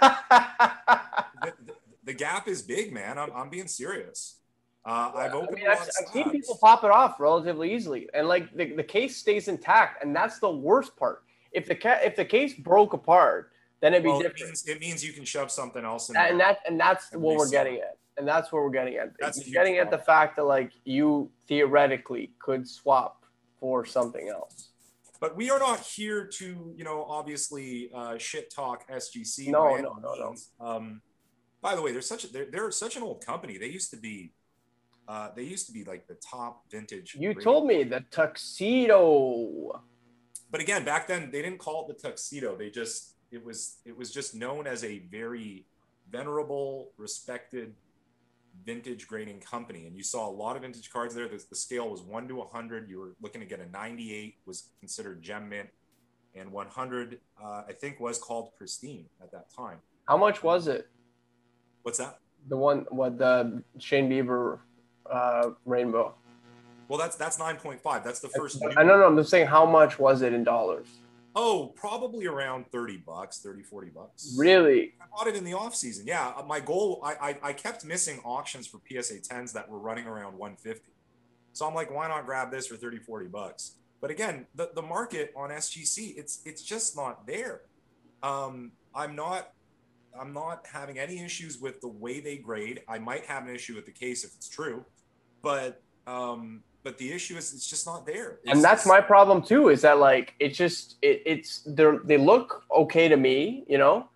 [1.42, 1.74] the, the,
[2.04, 3.18] the, gap is big, man.
[3.18, 4.42] I'm, I'm being serious.
[4.86, 8.28] Uh, I've I opened mean, of I've seen people pop it off relatively easily, and
[8.28, 11.24] like the, the case stays intact, and that's the worst part.
[11.52, 14.46] If the ca- if the case broke apart, then it'd be Well, it different.
[14.46, 16.48] means, it means you can shove something else in and there.
[16.50, 19.42] that and that's what we're getting at and that's where we're getting at That's a
[19.42, 23.26] You're huge getting at the fact that like you theoretically could swap
[23.60, 24.70] for something else
[25.20, 29.48] But we are not here to, you know, obviously uh, shit talk SGC.
[29.50, 30.36] No, no, no, no.
[30.66, 31.02] Um,
[31.62, 33.58] by the way, they're such a, they're, they're such an old company.
[33.58, 34.32] They used to be,
[35.08, 37.16] uh, they used to be like the top vintage.
[37.20, 39.82] you rated- told me the tuxedo
[40.52, 42.56] but again, back then they didn't call it the tuxedo.
[42.56, 45.66] They just it was it was just known as a very
[46.10, 47.74] venerable, respected
[48.64, 49.86] vintage grading company.
[49.86, 51.28] And you saw a lot of vintage cards there.
[51.28, 52.90] The, the scale was one to hundred.
[52.90, 55.68] You were looking to get a 98 was considered gem mint,
[56.36, 59.80] and 100 uh, I think was called pristine at that time.
[60.08, 60.88] how much was it
[61.84, 62.20] What's that?
[62.48, 64.60] the one what the shane bieber
[65.12, 66.14] uh rainbow
[66.88, 68.04] Well, that's that's 9.5.
[68.04, 68.62] That's the first.
[68.64, 70.88] i don't know i'm just saying how much was it in dollars
[71.38, 74.36] Oh, probably around 30 bucks, 30, 40 bucks.
[74.38, 76.08] really I bought it in the off season.
[76.08, 77.02] Yeah, uh, my goal.
[77.04, 80.94] I, I I kept missing auctions for PSA 10s that were running around 150.
[81.52, 83.74] So I'm like, why not grab this for 30, 40 bucks?
[84.00, 87.64] But again, the, the market on SGC, it's it's just not there.
[88.24, 89.52] Um, I'm not
[90.18, 92.82] I'm not having any issues with the way they grade.
[92.88, 94.86] I might have an issue with the case if it's true,
[95.46, 98.40] but um, but the issue is it's just not there.
[98.42, 102.18] It's- and that's my problem too is that like it just it, it's they're they
[102.18, 104.10] look okay to me you know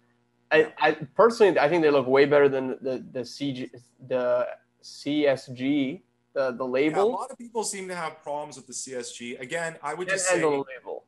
[0.51, 3.69] I, I personally i think they look way better than the the cg
[4.07, 4.47] the
[4.83, 6.01] csg
[6.33, 9.39] the the Yeah, a lot of people seem to have problems with the CSG.
[9.39, 11.05] Again, I would just say the label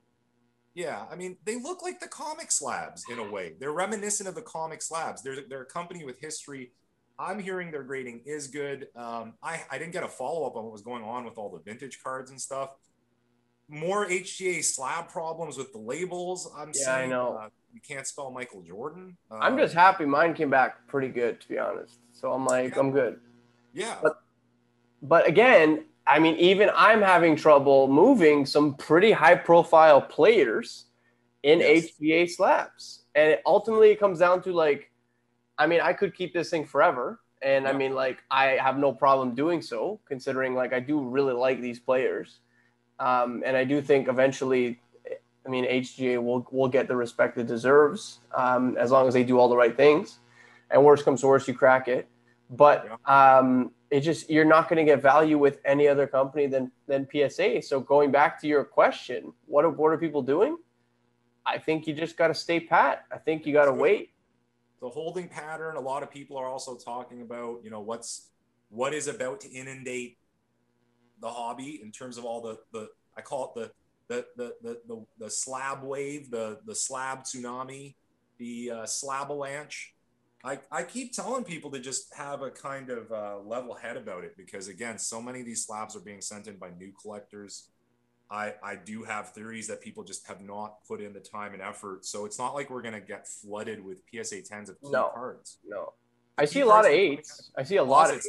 [0.74, 3.54] Yeah, I mean, they look like the comic slabs in a way.
[3.60, 5.22] They're reminiscent of the comic slabs.
[5.22, 6.72] They're, they're a company with history.
[7.22, 8.88] I'm hearing their grading is good.
[8.96, 11.50] Um, I, I didn't get a follow up on what was going on with all
[11.52, 12.72] the vintage cards and stuff.
[13.70, 16.52] More HGA slab problems with the labels.
[16.58, 17.38] I'm Yeah, I know.
[17.40, 19.16] Uh, you can't spell Michael Jordan.
[19.30, 22.76] Uh, i'm just happy mine came back pretty good to be honest so i'm like
[22.76, 23.18] i'm good
[23.74, 23.96] yeah.
[24.04, 24.22] but-
[25.04, 30.88] but again i mean even i'm having trouble moving some pretty high profile players
[31.44, 31.86] in Yes.
[32.02, 34.91] HGA slabs and it, ultimately it comes down to like
[35.62, 38.92] i mean i could keep this thing forever and i mean like i have no
[38.92, 42.40] problem doing so considering like i do really like these players
[43.00, 44.80] um, and i do think eventually
[45.46, 49.24] i mean hga will, will get the respect it deserves um, as long as they
[49.24, 50.20] do all the right things
[50.70, 52.08] and worst comes to worst you crack it
[52.52, 56.72] but um, it just you're not going to get value with any other company than
[56.88, 57.62] than PSA.
[57.62, 60.58] So going back to your question, what are what are people doing?
[61.46, 63.06] I think you just got to stay pat.
[63.12, 64.11] I think you got to wait.
[64.82, 65.76] The holding pattern.
[65.76, 68.30] A lot of people are also talking about, you know, what's
[68.70, 70.18] what is about to inundate
[71.22, 73.72] the hobby in terms of all the the I call it the
[74.08, 77.96] the the the the, the slab wave, the the slab tsunami,
[78.38, 79.94] the uh, slab avalanche.
[80.44, 84.24] I, I keep telling people to just have a kind of uh, level head about
[84.24, 87.70] it because again, so many of these slabs are being sent in by new collectors.
[88.32, 91.62] I, I do have theories that people just have not put in the time and
[91.62, 92.06] effort.
[92.06, 95.12] So it's not like we're gonna get flooded with PSA 10s of key No.
[95.14, 95.58] cards.
[95.68, 95.94] No,
[96.38, 97.52] I see a lot of eights.
[97.58, 98.26] I see a lot of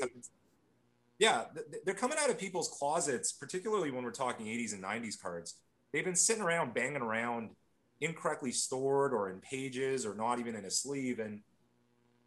[1.19, 1.45] yeah,
[1.85, 5.55] they're coming out of people's closets, particularly when we're talking 80s and 90s cards.
[5.93, 7.51] They've been sitting around, banging around,
[8.01, 11.21] incorrectly stored or in pages or not even in a sleeve.
[11.21, 11.43] And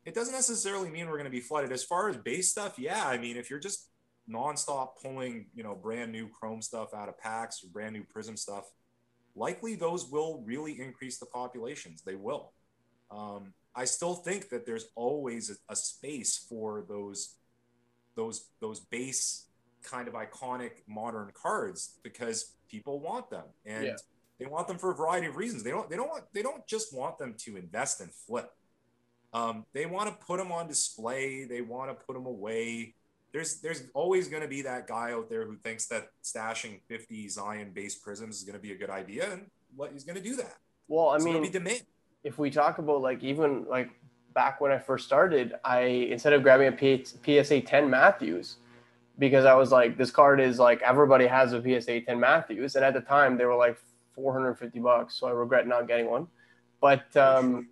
[0.06, 1.74] it doesn't necessarily mean we're going to be flooded.
[1.74, 3.90] As far as base stuff, yeah, I mean, if you're just
[4.30, 8.38] nonstop pulling, you know, brand new Chrome stuff out of packs or brand new Prizm
[8.38, 8.66] stuff,
[9.36, 12.02] likely those will really increase the populations.
[12.02, 12.54] They will.
[13.12, 17.36] Um, I still think that there's always a, a space for those
[18.16, 19.48] those those base
[19.84, 23.96] kind of iconic modern cards because people want them and Yeah.
[24.40, 25.64] they want them for a variety of reasons.
[25.64, 28.52] They don't they don't want they don't just want them to invest and flip.
[29.34, 31.44] Um, they want to put them on display.
[31.44, 32.96] They want to put them away.
[33.36, 37.28] There's there's always going to be that guy out there who thinks that stashing 50
[37.28, 40.24] Zion based Prizms is going to be a good idea, and what he's going to
[40.24, 40.56] do that.
[40.88, 41.82] Well, I It's mean, be demand.
[42.24, 43.89] if we talk about like even like
[44.34, 45.80] back when I first started, I
[46.13, 48.56] instead of grabbing a P- PSA 10 Matthews
[49.19, 52.86] because I was like, this card is like everybody has a PSA 10 Matthews, and
[52.86, 53.78] at the time they were like
[54.13, 56.28] 450 bucks, so I regret not getting one.
[56.80, 57.67] But um.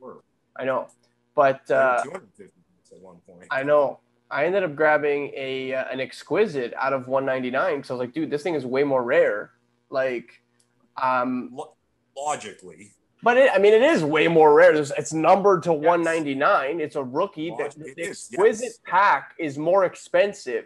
[0.57, 0.89] I know,
[1.33, 3.47] but uh, at one point.
[3.49, 4.01] I know.
[4.33, 8.13] I ended up grabbing a uh, an exquisite out of 199 because I was like,
[8.13, 9.51] dude, this thing is way more rare.
[9.91, 10.41] Like,
[10.99, 11.55] um,
[12.17, 14.73] logically, but it, I mean, it is way more rare.
[14.73, 16.79] It's numbered to 199.
[16.81, 17.51] It's a rookie.
[17.51, 18.79] The, Log- the is, exquisite yes.
[18.85, 20.65] pack is more expensive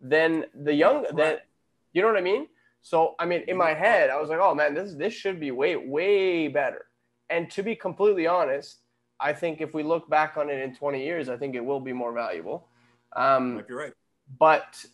[0.00, 1.46] than the young that
[1.92, 2.48] you know what I mean.
[2.82, 5.52] So I mean, in my head, I was like, oh man, this this should be
[5.52, 6.86] way way better.
[7.30, 8.80] And to be completely honest,
[9.20, 11.80] I think if we look back on it in 20 years, I think it will
[11.80, 12.68] be more valuable.
[13.16, 13.92] Um, Might be right.
[14.38, 14.84] but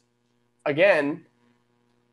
[0.66, 1.24] again,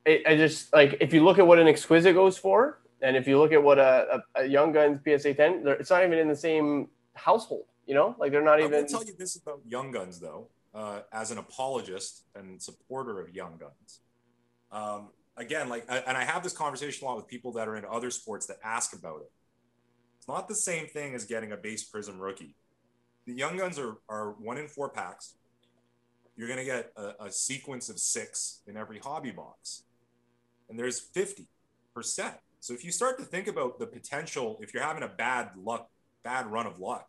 [0.05, 3.27] it, I just like if you look at what an exquisite goes for, and if
[3.27, 6.27] you look at what a, a, a young gun's PSA 10, it's not even in
[6.27, 7.65] the same household.
[7.85, 8.81] You know, like they're not I even.
[8.81, 13.33] will tell you this about Young Guns, though, uh, as an apologist and supporter of
[13.33, 14.01] Young Guns.
[14.73, 17.77] Um, again, like, I- and I have this conversation a lot with people that are
[17.77, 19.31] in other sports that ask about it.
[20.17, 22.55] It's not the same thing as getting a base Prizm rookie.
[23.25, 25.35] The Young Guns are, are one in four packs.
[26.37, 29.83] You're going to get a, a sequence of six in every hobby box,
[30.69, 31.47] and there's 50
[31.93, 32.41] per set.
[32.59, 35.89] So if you start to think about the potential, if you're having a bad luck,
[36.23, 37.07] bad run of luck,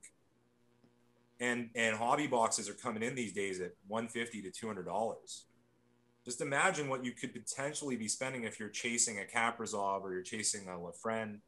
[1.40, 5.44] and and hobby boxes are coming in these days at 150 to 200 dollars
[6.24, 10.20] just imagine what you could potentially be spending if you're chasing a Kaprizov or you're
[10.20, 11.38] chasing a Lafren.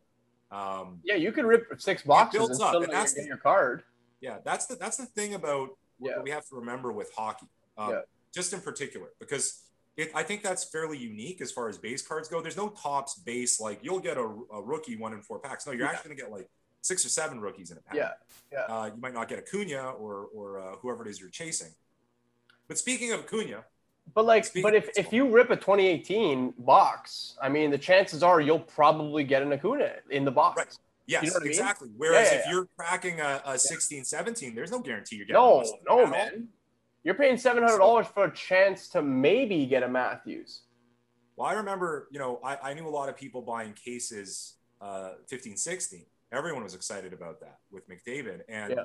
[0.51, 3.37] Um, yeah, you could rip six boxes builds and up, still and that's the- your
[3.37, 3.83] card.
[4.23, 6.15] yeah, that's the that's the thing about Yeah.
[6.17, 7.47] what we have to remember with hockey,
[7.81, 8.01] um, Yeah.
[8.35, 9.63] just in particular, because
[9.97, 12.41] it, I think that's fairly unique as far as base cards go.
[12.41, 15.67] There's no Topps base like you'll get a, a rookie one in four packs.
[15.67, 15.93] No, you're Yeah.
[15.93, 16.49] actually gonna get like
[16.83, 17.97] six or seven rookies in a pack.
[17.97, 18.13] Yeah,
[18.53, 18.61] yeah.
[18.75, 21.73] Uh, you might not get Acuna or or uh, whoever it is you're chasing.
[22.69, 23.65] But speaking of Acuna,
[24.15, 28.41] But like, but if, if you rip a 2018 box, I mean, the chances are
[28.41, 30.57] you'll probably get an Acuna in the box.
[30.57, 30.79] Right.
[31.07, 31.51] yes, You know what I mean?
[31.51, 31.89] exactly.
[31.97, 35.43] Whereas Yeah, yeah, if you're cracking a, a 16, 17, there's no guarantee you're getting
[35.43, 36.49] No, no, man.
[37.05, 40.63] You're paying seven hundred dollars for a chance to maybe get a Matthews.
[41.37, 45.13] Well, I remember, you know, I, I knew a lot of people buying cases uh,
[45.29, 46.05] 15, 16.
[46.33, 48.43] Everyone was excited about that with McDavid.
[48.49, 48.85] And Yeah.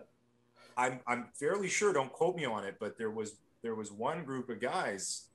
[0.78, 4.24] I'm, I'm fairly sure, don't quote me on it, but there was there was one
[4.24, 5.28] group of guys.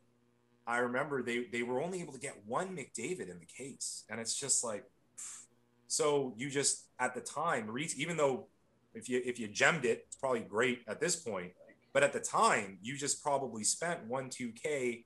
[0.67, 4.05] I remember they, they were only able to get one McDavid in the case.
[4.09, 4.85] And it's just like,
[5.89, 8.47] so you just at the time, even though
[8.95, 11.53] if you if you gemmed it, it's probably great at this point.
[11.93, 15.05] But at the time, you just probably spent one, two K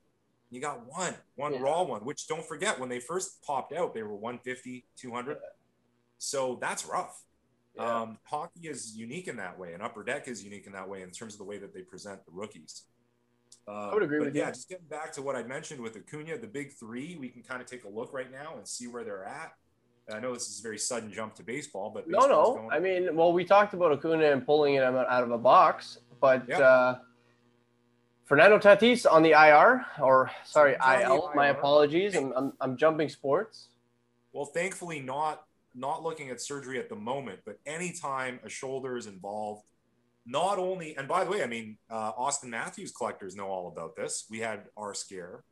[0.55, 1.63] you got one, one Yeah.
[1.63, 5.39] raw one, which don't forget when they first popped out, they were 150, 200.
[6.19, 7.25] So that's rough.
[7.75, 8.03] Yeah.
[8.03, 11.03] Um, hockey is unique in that way, and Upper Deck is unique in that way
[11.03, 12.85] in terms of the way that they present the rookies.
[13.67, 14.53] Uh, I would agree but with yeah, you.
[14.53, 17.61] just getting back to what I mentioned with Acuna, the big three, we can kind
[17.61, 19.55] of take a look right now and see where they're at.
[20.13, 22.69] I know this is a very sudden jump to baseball, but No, no.
[22.71, 26.45] I mean, well, we talked about Acuna and pulling it out of a box, but
[26.49, 26.59] Yeah.
[26.61, 26.99] uh,
[28.25, 31.31] Fernando Tatis on the IR, or sorry, IL.
[31.35, 31.53] My IR.
[31.53, 32.15] apologies.
[32.17, 33.69] I'm, I'm, I'm jumping sports.
[34.33, 35.45] Well, thankfully, not
[35.77, 39.63] not looking at surgery at the moment, but anytime a shoulder is involved,
[40.25, 43.95] not only and by the way, I mean uh, Auston Matthews collectors know all about
[43.95, 44.25] this.
[44.31, 45.45] We had our scare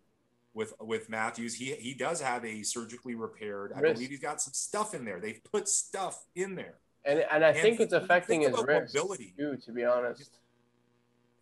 [0.54, 1.54] with with Matthews.
[1.54, 3.72] He he does have a surgically repaired.
[3.76, 3.94] I Wrist.
[3.94, 5.20] believe he's got some stuff in there.
[5.20, 6.74] They've put stuff in there.
[7.04, 10.38] And, and I And think it's affecting think his wrist, mobility- too, to be honest.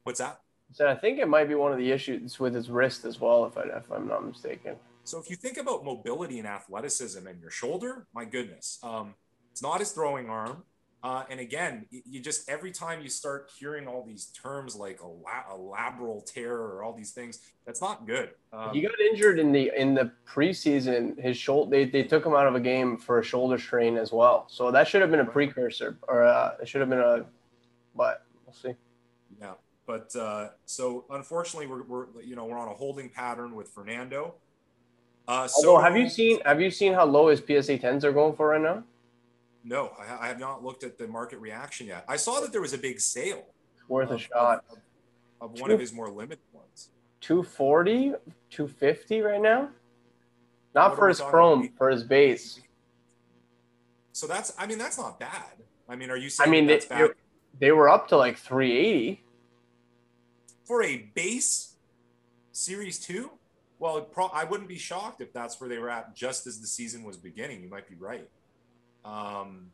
[0.05, 0.41] What's that?
[0.73, 3.45] So I think it might be one of the issues with his wrist as well,
[3.45, 4.77] if, I, if I'm not mistaken.
[5.05, 9.15] So if you think about mobility and athleticism and your shoulder, my goodness, um,
[9.51, 10.63] it's not his throwing arm.
[11.03, 15.07] Uh, and again, you just every time you start hearing all these terms like a,
[15.07, 18.31] la- a labral tear or all these things, that's not good.
[18.53, 21.19] Um, he got injured in the in the preseason.
[21.19, 24.13] His shoulder they, they took him out of a game for a shoulder strain as
[24.13, 24.45] well.
[24.51, 27.25] So that should have been a precursor, or uh, it should have been a.
[27.97, 28.75] But we'll see.
[29.91, 34.35] But uh, so unfortunately, we're, we're you know we're on a holding pattern with Fernando.
[35.27, 38.13] Uh, so Although, have you seen have you seen how low his PSA tens are
[38.13, 38.85] going for right now?
[39.65, 42.05] No, I, I have not looked at the market reaction yet.
[42.07, 44.65] I saw that there was a big sale It's worth of, a shot.
[44.71, 44.79] of,
[45.41, 46.91] of one of his more limited ones.
[47.21, 48.15] 240,
[48.49, 49.71] 250 right now.
[50.73, 51.77] Not What for his chrome, about?
[51.77, 52.61] for his base.
[54.13, 55.53] So that's, I mean, that's not bad.
[55.89, 56.81] I mean, are you saying I mean, they,
[57.59, 59.23] they were up to like 380.
[60.71, 61.75] For a base
[62.53, 63.29] series two?
[63.81, 66.67] Well, pro- I wouldn't be shocked if that's where they were at just as the
[66.69, 67.61] season was beginning.
[67.61, 68.29] You might be right.
[69.05, 69.73] Um,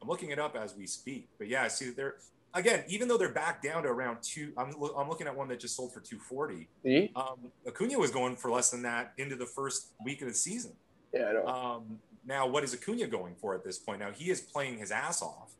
[0.00, 2.14] I'm looking it up as we speak, but yeah, I see that they're
[2.54, 4.54] again, even though they're back down to around two.
[4.56, 6.66] I'm, I'm looking at one that just sold for 240.
[6.82, 7.12] See?
[7.14, 10.72] Um, Acuna was going for less than that into the first week of the season.
[11.12, 11.46] Yeah, I know.
[11.46, 14.00] Um, now, what is Acuna going for at this point?
[14.00, 15.52] Now he is playing his ass off.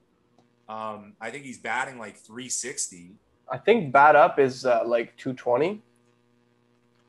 [0.67, 3.17] Um, I think he's batting like 360.
[3.51, 5.83] I think bat up is uh, like 220.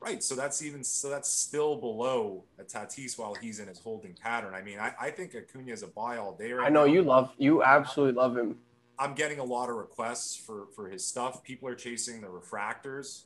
[0.00, 0.22] Right.
[0.22, 4.54] So that's even so that's still below a Tatis while he's in his holding pattern.
[4.54, 6.92] I mean, I, I think Acuna is a buy all day right I know now.
[6.92, 8.58] you love, you absolutely love him.
[8.98, 11.42] I'm getting a lot of requests for for his stuff.
[11.42, 13.24] People are chasing the refractors.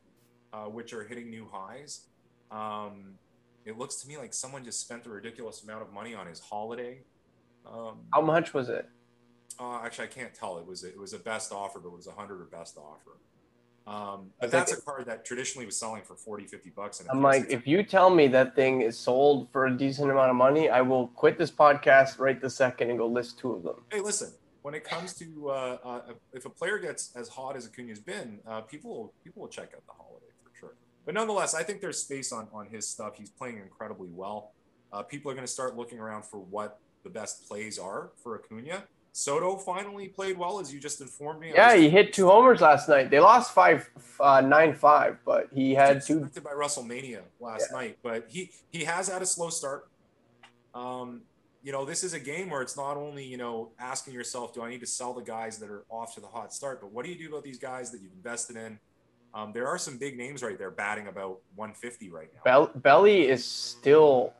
[0.53, 2.07] uh, which are hitting new highs.
[2.51, 3.15] Um,
[3.65, 6.41] it looks to me like someone just spent a ridiculous amount of money on his
[6.41, 7.03] holiday.
[7.67, 8.89] Um, How much was it?
[9.59, 10.59] Uh, actually, I can't tell.
[10.59, 13.19] It was it was a best offer, but it was a hundred or best offer.
[13.87, 17.01] Um, but think that's a card that traditionally was selling for 40, 50 bucks.
[17.01, 20.31] And I'm like, if you tell me that thing is sold for a decent amount
[20.31, 23.63] of money, I will quit this podcast right the second and go list two of
[23.65, 23.77] them.
[23.91, 24.33] hey, listen,
[24.63, 26.01] when it comes to uh, uh,
[26.33, 29.73] if a player gets as hot as Acuna's been, uh, people will, people will check
[29.75, 30.75] out the holiday for sure.
[31.05, 33.17] But nonetheless, I think there's space on on his stuff.
[33.17, 34.53] He's playing incredibly well.
[34.93, 38.37] Uh, people are going to start looking around for what the best plays are for
[38.39, 38.85] Acuna.
[39.13, 41.51] Soto finally played well, as you just informed me.
[41.53, 43.11] Yeah, he hit two homers last night.
[43.11, 43.91] They lost five,
[44.21, 46.21] uh, nine five, but he had two.
[46.43, 49.89] by WrestleMania last night, but he he has had a slow start.
[50.75, 51.23] Um,
[51.63, 54.63] you know, this is a game where it's not only you know asking yourself, do
[54.63, 57.05] I need to sell the guys that are off to the hot start, but what
[57.05, 58.79] do you do about these guys that you've invested in?
[59.33, 62.41] Um, there are some big names right there batting about 150 right now.
[62.45, 64.33] Bell- Belly is still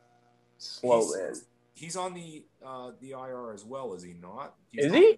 [0.57, 1.33] slow, he's, man.
[1.81, 4.55] He's on the uh, the IR as well, is he not?
[4.71, 5.17] He's Is not- he?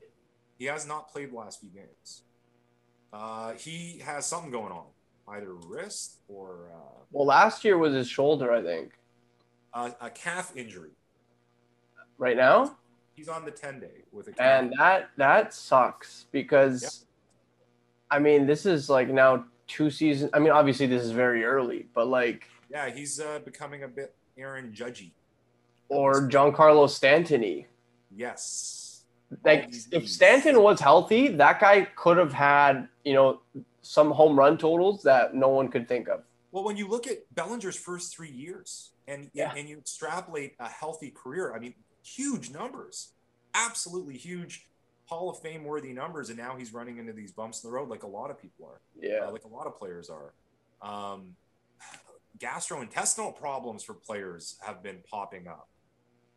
[0.59, 2.23] He has not played the last few games.
[3.11, 4.85] Uh, he has something going on,
[5.27, 8.93] either wrist or uh, Well, last year was his shoulder, I think.
[9.73, 10.91] uh, a calf injury.
[12.17, 12.77] Right now,
[13.15, 14.39] He's on the 10 day with a calf.
[14.63, 17.05] and that that sucks because,
[18.09, 20.31] I mean, this is like now two seasons.
[20.33, 24.15] I mean, obviously this is very early, but like, yeah, he's uh, becoming a bit
[24.37, 25.11] Aaron Judgy.
[25.93, 27.65] Or Giancarlo Stantony.
[28.15, 29.03] Yes.
[29.43, 30.07] Like, if.
[30.09, 33.41] Stanton was healthy, that guy could have had you know
[33.81, 36.23] some home run totals that no one could think of.
[36.51, 39.53] Well, when you look at Bellinger's first three years and Yeah.
[39.57, 41.73] and you extrapolate a healthy career, I mean,
[42.03, 43.13] huge numbers,
[43.55, 44.67] absolutely huge
[45.05, 47.89] Hall of Fame worthy numbers, and now he's running into these bumps in the road
[47.89, 48.79] like a lot of people are.
[48.99, 49.25] Yeah.
[49.27, 50.33] uh, like a lot of players are.
[50.81, 51.35] Um,
[52.39, 55.67] gastrointestinal problems for players have been popping up.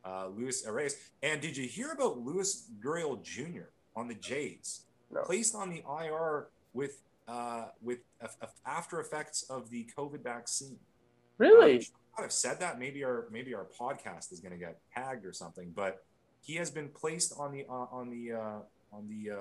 [0.06, 0.94] Uh, Luis Arraez.
[1.22, 3.70] And did you hear about Luis Gurriel Jr.
[3.96, 4.82] on the Jays?
[5.10, 5.22] No.
[5.22, 10.78] Placed on the IR with uh, with af- af- after effects of the COVID vaccine.
[11.38, 11.78] Really?
[11.78, 11.82] Um,
[12.18, 12.78] I'd have said that.
[12.78, 15.72] Maybe our maybe our podcast is going to get tagged or something.
[15.74, 16.04] But
[16.40, 18.58] he has been placed on the uh, on the uh,
[18.92, 19.36] on the uh,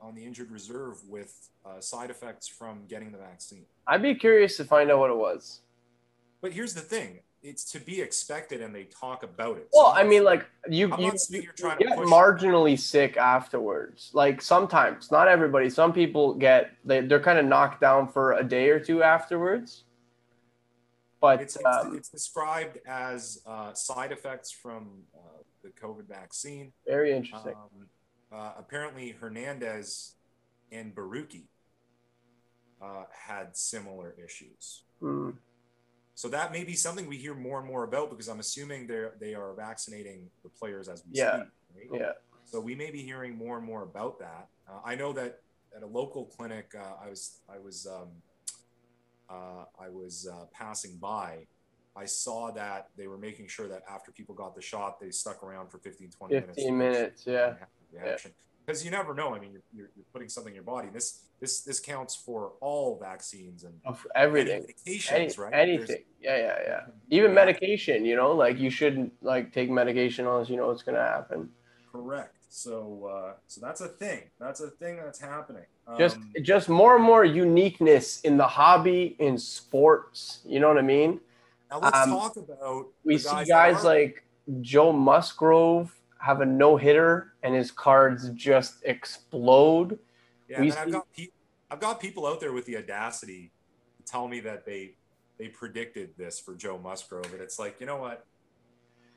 [0.00, 3.64] on the injured reserve with uh, side effects from getting the vaccine.
[3.86, 5.62] I'd be curious to find out what it was.
[6.40, 9.68] But here's the thing: it's to be expected, and they talk about it.
[9.72, 13.16] Well, So I mean, like you, I'm you, you trying you to get marginally sick
[13.16, 14.10] afterwards.
[14.12, 15.70] Like sometimes, not everybody.
[15.70, 19.84] Some people get they, they're kind of knocked down for a day or two afterwards.
[21.20, 26.72] But it's, it's, um, it's described as uh, side effects from uh, the COVID vaccine.
[26.86, 27.54] very interesting.
[27.54, 27.86] Um,
[28.32, 30.14] uh, apparently, Hernandez
[30.72, 31.44] and Borucki
[32.82, 34.82] uh, had similar issues.
[35.00, 35.30] Hmm.
[36.16, 39.06] So that may be something we hear more and more about because I'm assuming they
[39.20, 41.44] they are vaccinating the players as we Yeah.
[41.74, 41.90] speak.
[41.92, 42.00] Right?
[42.00, 42.12] yeah.
[42.46, 44.48] So we may be hearing more and more about that.
[44.66, 45.42] Uh, I know that
[45.76, 48.08] at a local clinic, uh, I was I was um,
[49.28, 51.46] uh, I was uh, passing by.
[51.94, 55.42] I saw that they were making sure that after people got the shot, they stuck
[55.42, 56.54] around for 15, 20 minutes.
[56.56, 57.54] 15 minutes, yeah.
[57.92, 58.32] Reaction.
[58.66, 59.34] Because you never know.
[59.34, 60.88] I mean, you're, you're, you're putting something in your body.
[60.92, 64.62] This this this counts for all vaccines and Of everything.
[64.64, 65.54] medications, Any, right?
[65.54, 66.04] anything.
[66.20, 66.80] Yeah, yeah, yeah.
[67.10, 67.34] Even Yeah.
[67.34, 71.50] medication, you know, like you shouldn't like take medication unless you know what's gonna happen.
[71.92, 72.34] Correct.
[72.48, 74.22] So uh, so that's a thing.
[74.40, 75.64] That's a thing that's happening.
[75.96, 80.40] Just Um, just more and more uniqueness in the hobby in sports.
[80.44, 81.20] You know what I mean?
[81.70, 84.24] now let's um, talk about We the see guys like
[84.60, 89.98] Joe Musgrove have a no hitter and his cards just explode.
[90.48, 91.28] Yeah, we and I've got pe-
[91.70, 93.50] I've got people out there with the audacity
[93.98, 94.94] to tell me that they
[95.38, 98.24] they predicted this for Joe Musgrove, and it's like you know what?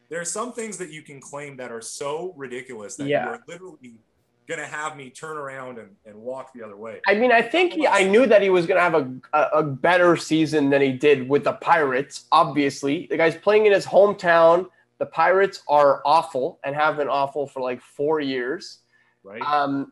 [0.09, 3.25] There are some things that you can claim that are so ridiculous that Yeah.
[3.25, 3.99] you are literally
[4.47, 6.99] gonna have me turn around and, and walk the other way.
[7.07, 9.59] I mean, I think he, I knew that he was going to have a, a,
[9.59, 12.25] a better season than he did with the Pirates.
[12.31, 14.67] Obviously, the guy's playing in his hometown.
[14.99, 18.79] The Pirates are awful and have been awful for like four years.
[19.23, 19.41] Right?
[19.41, 19.91] Um,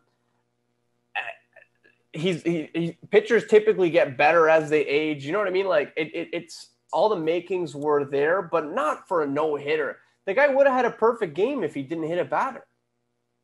[2.13, 5.25] he's he, he pitchers typically get better as they age.
[5.25, 5.67] You know what I mean?
[5.67, 9.97] Like it, it it's all the makings were there, but not for a no hitter.
[10.25, 12.65] The guy would have had a perfect game if he didn't hit a batter.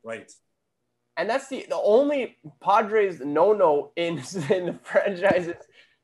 [0.04, 0.32] right.
[1.16, 4.18] And that's the, the only Padres no no in,
[4.50, 5.56] in the franchise's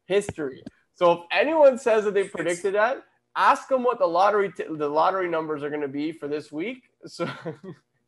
[0.06, 0.64] history.
[0.94, 3.04] So if anyone says that they predicted that,
[3.40, 6.52] ask them what the lottery t- the lottery numbers are going to be for this
[6.52, 6.84] week.
[7.06, 7.28] So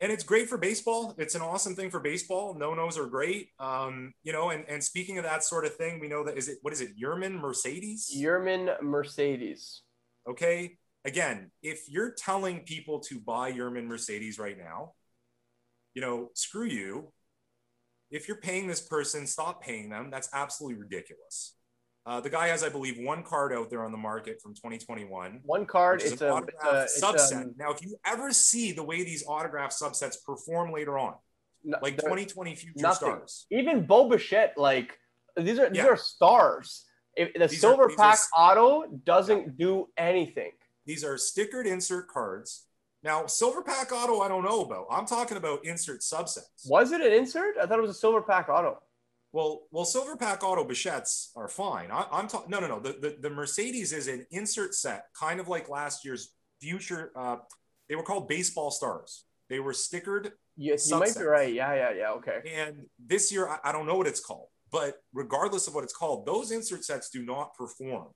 [0.01, 1.15] and it's great for baseball.
[1.17, 2.53] It's an awesome thing for baseball.
[2.55, 3.49] No nos are great.
[3.59, 6.49] Um, you know, and, and speaking of that sort of thing, we know that is
[6.49, 8.11] it what is it, Yermin Mercedes?
[8.15, 9.82] Yermin Mercedes.
[10.29, 10.77] Okay.
[11.05, 14.93] Again, if you're telling people to buy Yermin Mercedes right now,
[15.93, 17.11] you know, screw you.
[18.11, 20.09] If you're paying this person, stop paying them.
[20.11, 21.55] That's absolutely ridiculous.
[22.06, 25.41] Uh, the guy has, I believe, one card out there on the market from 2021.
[25.43, 26.02] One card.
[26.02, 27.54] It's a, it's a, it's subset.
[27.54, 31.14] A, now, if you ever see the way these autograph subsets perform later on,
[31.64, 33.08] no, like 2020 future nothing.
[33.10, 34.97] stars, even Bo Bichette, like
[35.38, 35.88] these are these yeah.
[35.88, 36.86] are stars.
[37.16, 39.54] If the these silver are, pack are, auto doesn't yeah.
[39.58, 40.52] do anything.
[40.88, 42.66] These are stickered insert cards.
[43.04, 44.88] Now, silver pack auto, I don't know about.
[44.89, 46.68] I'm talking about insert subsets.
[46.68, 47.58] Was it an insert?
[47.58, 48.80] I thought it was a silver pack auto.
[49.34, 51.89] Well, well, silver pack auto Bichettes are fine.
[51.89, 52.49] I, am talking.
[52.49, 52.79] No, no, no.
[52.79, 57.11] The, the, the Mercedes is an insert set, kind of like last year's future.
[57.15, 57.38] Uh,
[57.88, 59.23] they were called baseball stars.
[59.49, 60.32] They were stickered.
[60.57, 61.53] Yes, you might be right.
[61.53, 62.11] Yeah, yeah, yeah.
[62.11, 62.39] Okay.
[62.53, 65.93] And this year, I, I don't know what it's called, but regardless of what it's
[65.93, 68.07] called, those insert sets do not perform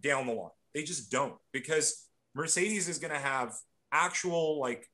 [0.00, 0.50] down the line.
[0.74, 3.54] They just don't because Mercedes is going to have
[3.90, 4.86] actual like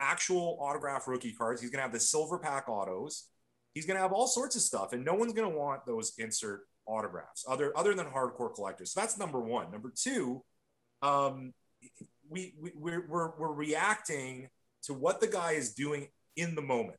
[0.00, 1.62] actual autograph rookie cards.
[1.62, 3.28] He's going to have the silver pack autos
[3.76, 6.14] he's going to have all sorts of stuff, and no one's going to want those
[6.16, 8.92] insert autographs other other than hardcore collectors.
[8.92, 9.70] So that's number one.
[9.70, 10.42] Number two,
[11.02, 11.52] um,
[12.30, 14.48] we, we we're, we're we're reacting
[14.84, 16.98] to what the guy is doing in the moment.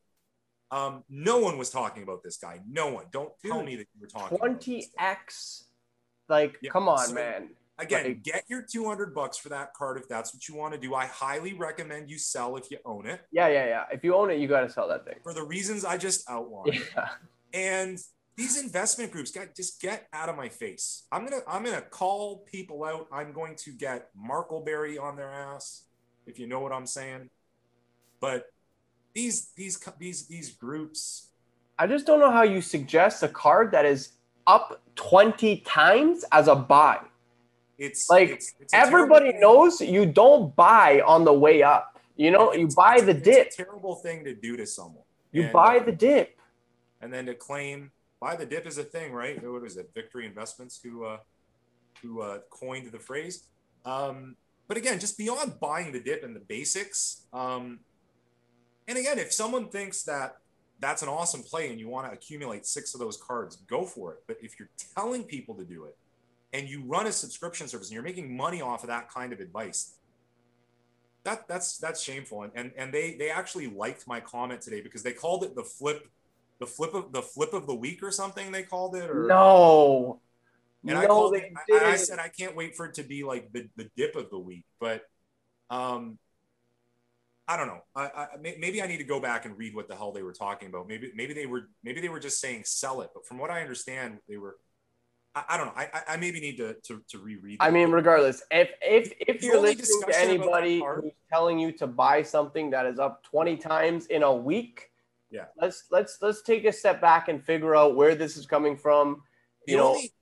[0.70, 2.60] Um, no one was talking about this guy.
[2.70, 3.06] No one.
[3.12, 4.38] Don't tell me that you were talking.
[4.38, 5.66] Twenty X,
[6.30, 6.70] like, yeah.
[6.70, 7.50] come on, so, man.
[7.80, 10.80] Again, like, get your 200 bucks for that card if that's what you want to
[10.80, 10.96] do.
[10.96, 13.22] I highly recommend you sell if you own it.
[13.32, 13.84] Yeah, yeah, yeah.
[13.92, 15.16] If you own it, you got to sell that thing.
[15.24, 16.80] For the reasons I just outlined.
[16.96, 17.10] Yeah.
[17.54, 18.00] And
[18.36, 21.06] these investment groups, got just get out of my face.
[21.12, 23.08] I'm gonna I'm gonna call people out.
[23.12, 25.86] I'm going to get Markleberry on their ass,
[26.28, 27.30] if you know what I'm saying.
[28.20, 28.46] But
[29.16, 31.30] these these these these groups.
[31.80, 34.14] I just don't know how you suggest a card that is
[34.46, 37.00] up 20 times as a buy.
[37.78, 42.00] It's like it's, it's everybody knows you don't buy on the way up.
[42.16, 43.52] You know, you buy the dip.
[43.52, 45.04] terrible thing to do to someone.
[45.32, 46.40] You and, buy uh, the dip.
[47.02, 49.42] And then to claim buy the dip is a thing, right?
[49.44, 49.92] What was it?
[49.94, 51.18] Victory Investments who uh,
[52.02, 53.44] who uh, coined the phrase.
[53.86, 54.36] Um,
[54.68, 57.24] but again, just beyond buying the dip and the basics.
[57.32, 57.80] Um,
[58.88, 60.38] and again, if someone thinks that
[60.80, 64.14] that's an awesome play and you want to accumulate six of those cards, go for
[64.14, 64.24] it.
[64.28, 65.98] But if you're telling people to do it,
[66.54, 69.40] and you run a subscription service and you're making money off of that kind of
[69.40, 69.96] advice
[71.24, 75.04] that that's that's shameful and and, and they they actually liked my comment today because
[75.04, 76.08] they called it the flip
[76.60, 80.22] the flip of the flip of the week or something they called it or no
[80.84, 83.24] and no, I called it, I, I, said I can't wait for it to be
[83.24, 85.02] like the, the dip of the week but
[85.70, 86.18] um
[87.50, 87.80] I don't know.
[87.96, 90.34] I, I, maybe I need to go back and read what the hell they were
[90.34, 90.86] talking about.
[90.86, 93.12] Maybe maybe they were maybe they were just saying sell it.
[93.14, 94.58] But from what I understand, they were
[95.38, 95.74] I, I don't know.
[95.76, 97.58] I, I maybe need to, to, to reread.
[97.60, 102.24] I mean, regardless, if if if you're listening to anybody who's telling you to buy
[102.24, 104.90] something that is up 20 times in a week,
[105.30, 108.76] yeah, let's let's let's take a step back and figure out where this is coming
[108.76, 109.22] from.
[109.68, 110.14] You the know, only,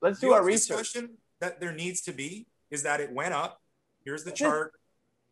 [0.00, 0.96] let's do our research.
[1.40, 3.60] That there needs to be is that it went up.
[4.04, 4.72] Here's the chart.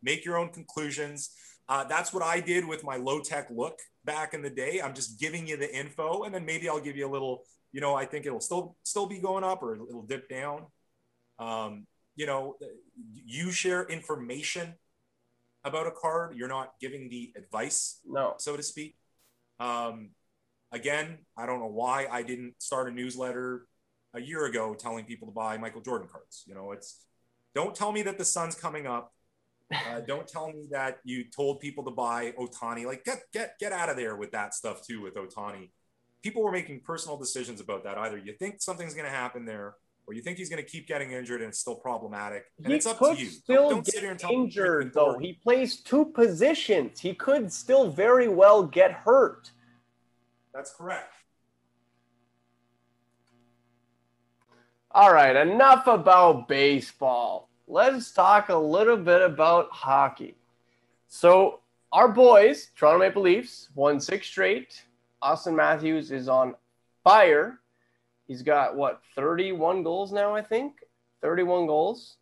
[0.02, 1.30] Make your own conclusions.
[1.68, 4.82] Uh, that's what I did with my low tech look back in the day.
[4.82, 7.80] I'm just giving you the info, and then maybe I'll give you a little you
[7.80, 10.66] know, I think it'll still still be going up or it'll dip down.
[11.38, 12.56] Um, you know,
[13.14, 14.74] you share information
[15.64, 16.36] about a card.
[16.36, 18.96] You're not giving the advice, no, so to speak.
[19.58, 20.10] Um,
[20.70, 23.66] again, I don't know why I didn't start a newsletter
[24.14, 26.44] a year ago telling people to buy Michael Jordan cards.
[26.46, 27.06] You know, it's
[27.54, 29.12] don't tell me that the sun's coming up.
[29.72, 32.84] Uh, don't tell me that you told people to buy Ohtani.
[32.84, 35.70] Like, get get get out of there with that stuff too with Ohtani
[36.22, 37.98] people were making personal decisions about that.
[37.98, 39.74] Either you think something's going to happen there,
[40.06, 42.44] or you think he's going to keep getting injured and it's still problematic.
[42.58, 43.30] And he it's up could to you.
[43.30, 45.18] Still don't, don't get injured though.
[45.18, 47.00] He plays two positions.
[47.00, 49.50] He could still very well get hurt.
[50.52, 51.14] That's correct.
[54.94, 57.48] All right, enough about baseball.
[57.66, 60.36] Let's talk a little bit about hockey.
[61.08, 61.60] So,
[61.92, 64.82] our boys, Toronto Maple Leafs, won six straight
[65.22, 66.54] Auston Matthews is on
[67.04, 67.60] fire.
[68.26, 70.74] He's got what 31 goals now, I think.
[71.22, 72.16] 31 goals.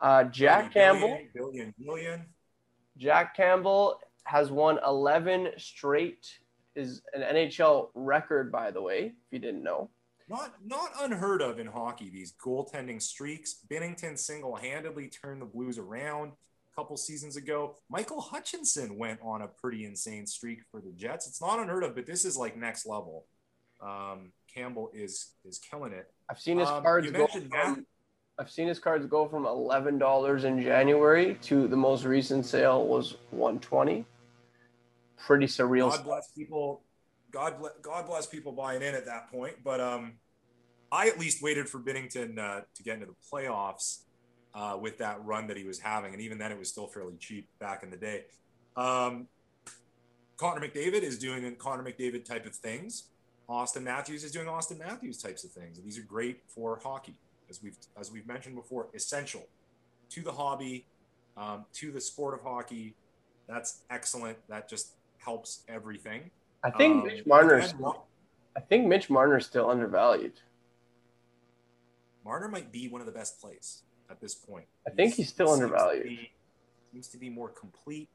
[0.00, 1.18] Uh, Jack Campbell.
[1.34, 2.26] Billion, billion.
[2.96, 6.38] Jack Campbell has won 11 straight.
[6.74, 9.90] Is an NHL record, by the way, if you didn't know.
[10.26, 12.08] Not not unheard of in hockey.
[12.08, 13.56] These goaltending streaks.
[13.70, 16.32] Binnington single-handedly turned the Blues around.
[16.72, 17.76] A couple seasons ago.
[17.88, 21.26] Michael Hutchinson went on a pretty insane streak for the Jets.
[21.26, 23.26] It's not unheard of, but this is like next level.
[23.80, 26.12] Um, Campbell is is killing it.
[26.30, 27.86] I've seen his Um, cards go from,
[28.38, 32.86] I've seen his cards go from eleven dollars in January to the most recent sale
[32.86, 34.04] was one twenty.
[35.16, 35.90] Pretty surreal.
[35.90, 36.82] God bless people.
[37.32, 39.56] God bless God bless people buying in at that point.
[39.64, 40.14] But um,
[40.90, 44.02] I at least waited for Binnington uh, to get into the playoffs
[44.54, 47.14] uh, with that run that he was having, and even then it was still fairly
[47.18, 48.24] cheap back in the day.
[48.76, 49.28] Um,
[50.36, 53.04] Connor McDavid is doing Connor McDavid type of things.
[53.48, 55.78] Auston Matthews is doing Auston Matthews types of things.
[55.78, 57.14] And these are great for hockey,
[57.50, 59.46] as we've as we've mentioned before, essential
[60.10, 60.86] to the hobby,
[61.36, 62.94] um, to the sport of hockey.
[63.48, 64.38] That's excellent.
[64.48, 66.30] That just helps everything.
[66.62, 67.62] I think Um, Mitch Marner.
[68.56, 70.34] I think Mitch Marner is still undervalued.
[72.24, 73.82] Marner might be one of the best plays
[74.12, 74.66] at this point.
[74.86, 76.04] I think he's still seems to undervalued.
[76.04, 76.30] be-
[76.92, 78.10] Seems to be more complete,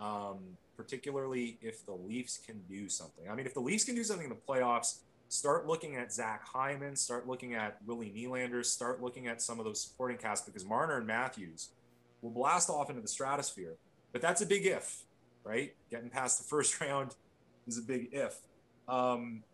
[0.00, 0.38] um,
[0.76, 3.28] particularly if the Leafs can do something.
[3.30, 6.44] I mean, if the Leafs can do something in the playoffs, start looking at Zach
[6.44, 10.64] Hyman, start looking at Willie Nylander, start looking at some of those supporting casts because
[10.64, 11.68] Marner and Matthews
[12.20, 13.76] will blast off into the stratosphere.
[14.12, 15.04] But that's a big if,
[15.44, 15.72] right?
[15.88, 17.14] Getting past the first round
[17.68, 18.36] is a big if.
[18.88, 19.44] Um,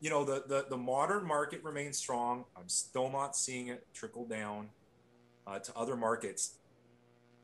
[0.00, 2.44] you know, the, the the modern market remains strong.
[2.56, 4.68] I'm still not seeing it trickle down
[5.46, 6.54] uh, to other markets.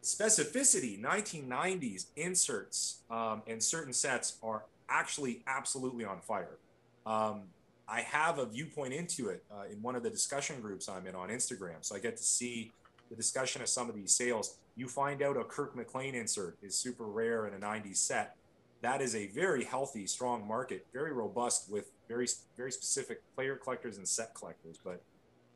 [0.02, 6.58] Specificity, 1990s inserts um, and certain sets are actually absolutely on fire.
[7.06, 7.42] Um,
[7.88, 11.14] I have a viewpoint into it uh, in one of the discussion groups I'm in
[11.14, 12.72] on Instagram, so I get to see
[13.10, 14.56] the discussion of some of these sales.
[14.76, 18.36] You find out a Kirk McLean insert is super rare in a 90s set.
[18.80, 22.26] That is a very healthy, strong market, very robust with very,
[22.56, 24.78] very specific player collectors and set collectors.
[24.82, 25.02] But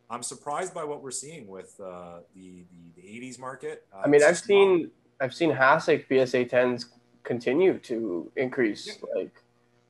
[0.08, 3.86] I'm surprised by what we're seeing with uh, the, the the 80s market.
[3.92, 4.90] Uh, I mean, I've seen
[5.20, 6.86] I've seen Hasek PSA tens
[7.24, 8.86] continue to increase.
[8.86, 9.22] Yeah.
[9.22, 9.42] Like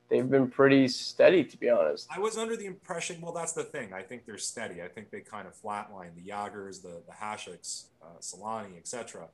[0.09, 2.07] they've been pretty steady, to be honest.
[2.13, 3.21] I was under the impression.
[3.21, 3.93] Well, that's the thing.
[3.93, 4.81] I think they're steady.
[4.81, 9.27] I think they kind of flatline the Yagers, the the Haseks, uh, Selanne, etc.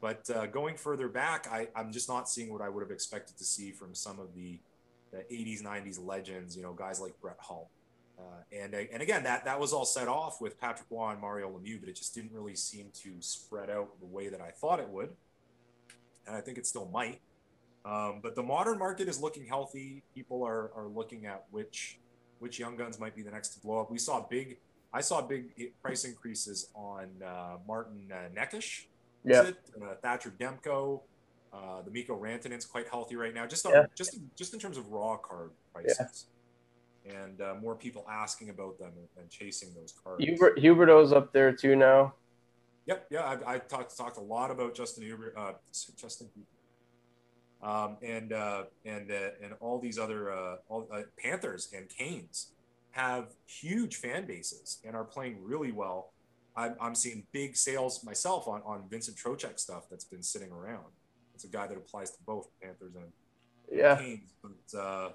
[0.00, 3.36] But uh, going further back, I, I'm just not seeing what I would have expected
[3.38, 4.60] to see from some of the,
[5.10, 6.56] the 80s, 90s legends.
[6.56, 7.70] You know, guys like Brett Hull.
[8.18, 11.48] Uh, and and again, that that was all set off with Patrick Roy and Mario
[11.50, 14.80] Lemieux, but it just didn't really seem to spread out the way that I thought
[14.80, 15.10] it would.
[16.26, 17.20] And I think it still might.
[17.84, 20.02] Um, but the modern market is looking healthy.
[20.14, 22.00] People are, are looking at which
[22.40, 23.90] which young guns might be the next to blow up.
[23.90, 24.58] We saw big,
[24.92, 28.84] I saw big price increases on uh, Martin uh, Necas,
[29.24, 29.50] Yeah.
[29.80, 31.00] Uh, Thatcher Demko,
[31.52, 33.46] uh, the Mikko Rantanen's quite healthy right now.
[33.46, 33.86] Just on, Yeah.
[33.94, 36.26] just just in terms of raw card prices,
[37.08, 40.24] and uh, more people asking about them and, and chasing those cards.
[40.24, 42.14] Hubert Huberdeau's up there too now.
[42.86, 45.52] Yep, yeah, I've, I talked talked a lot about Justin Huber, uh,
[45.96, 51.68] Justin Huber, um, and uh, and uh, and all these other uh, all, uh, Panthers
[51.76, 52.52] and Canes
[52.92, 56.12] have huge fan bases and are playing really well.
[56.56, 60.86] I'm, I'm seeing big sales myself on on Vincent Trocheck stuff that's been sitting around.
[61.34, 63.12] It's a guy that applies to both Panthers and
[63.70, 63.96] Yeah.
[63.96, 64.32] Canes.
[64.42, 65.10] But uh,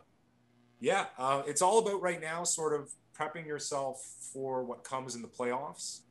[0.84, 5.22] yeah, uh, it's all about right now, sort of prepping yourself for what comes in
[5.22, 6.02] the playoffs.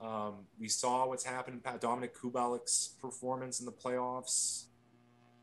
[0.00, 1.62] Um, we saw what's happened.
[1.62, 4.64] Dominik Kubalik's performance in the playoffs,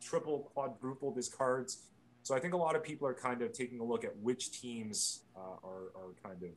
[0.01, 1.83] triple, quadrupled his cards.
[2.23, 4.59] So I think a lot of people are kind of taking a look at which
[4.59, 6.49] teams uh, are, are kind of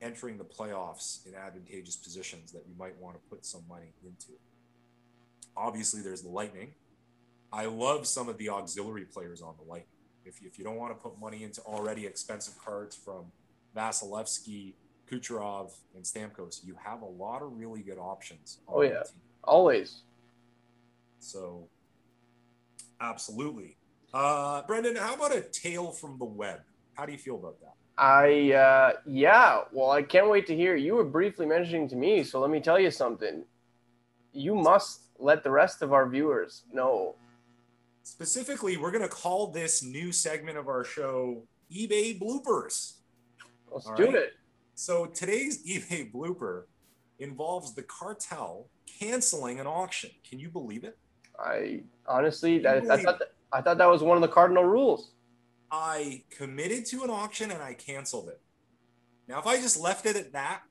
[0.00, 4.38] entering the playoffs in advantageous positions that you might want to put some money into.
[5.56, 6.74] Obviously, there's the Lightning.
[7.52, 9.95] I love some of the auxiliary players on the Lightning.
[10.26, 13.26] If you, if you don't want to put money into already expensive cards from
[13.76, 14.74] Vasilevskiy,
[15.10, 18.58] Kucherov, and Stamkos, you have a lot of really good options.
[18.68, 19.02] Oh, yeah.
[19.44, 20.02] Always.
[21.20, 21.68] So,
[23.00, 23.76] absolutely.
[24.12, 26.60] Uh, Brendan, how about a tale from the web?
[26.94, 27.74] How do you feel about that?
[27.98, 30.76] I uh yeah, well I can't wait to hear.
[30.76, 33.44] You were briefly mentioning to me, so let me tell you something.
[34.32, 37.14] You must let the rest of our viewers know.
[38.06, 41.42] Specifically, we're going to call this new segment of our show
[41.72, 42.98] eBay bloopers.
[43.68, 44.14] Let's All do right.
[44.14, 44.34] it.
[44.76, 46.66] So today's eBay blooper
[47.18, 48.68] involves the cartel
[49.00, 50.10] canceling an auction.
[50.22, 50.96] Can you believe it?
[51.36, 55.10] I honestly that, I thought that, I thought that was one of the cardinal rules.
[55.72, 58.40] I committed to an auction and I canceled it.
[59.26, 60.62] Now, if I just left it at that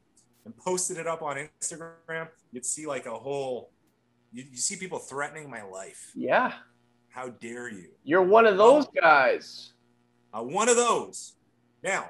[0.46, 3.72] and posted it up on Instagram, you'd see like a whole,
[4.32, 6.14] you, you see people threatening my life.
[6.16, 6.54] Yeah.
[7.16, 7.92] How dare you?
[8.04, 9.72] You're one of those guys.
[10.34, 11.36] Uh, one of those.
[11.82, 12.10] Now,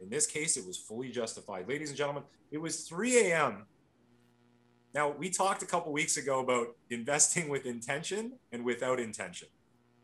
[0.00, 1.68] in this case, it was fully justified.
[1.68, 2.22] Ladies and gentlemen,
[2.52, 3.66] it was 3 a.m.
[4.94, 9.48] Now, we talked a couple weeks ago about investing with intention and without intention.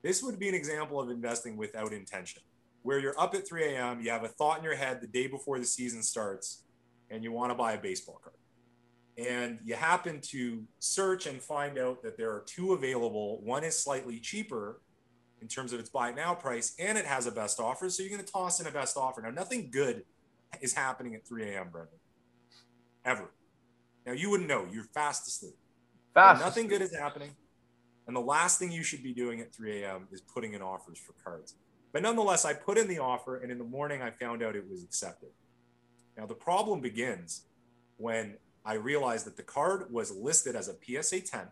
[0.03, 2.42] This would be an example of investing without intention,
[2.82, 5.28] where you're up at 3 a.m., you have a thought in your head the day
[5.28, 6.64] before the season starts,
[7.11, 8.34] and you want to buy a baseball card.
[9.17, 13.41] And you happen to search and find out that there are two available.
[13.43, 14.81] One is slightly cheaper
[15.41, 17.89] in terms of its buy now price, and it has a best offer.
[17.91, 19.21] So you're going to toss in a best offer.
[19.21, 20.05] Now, nothing good
[20.61, 21.99] is happening at 3 a.m., Brendan,
[23.05, 23.31] ever.
[24.07, 24.67] Now, you wouldn't know.
[24.73, 25.55] You're fast asleep.
[26.12, 26.41] Fast.
[26.41, 27.31] Nothing good is happening.
[28.07, 30.09] And the last thing you should be doing at 3 a.m.
[30.12, 31.55] is putting in offers for cards.
[31.93, 34.69] But nonetheless, I put in the offer, and in the morning, I found out it
[34.69, 35.31] was accepted.
[36.17, 37.47] Now, the problem begins
[37.97, 41.49] when I realized that the card was listed as a PSA 10,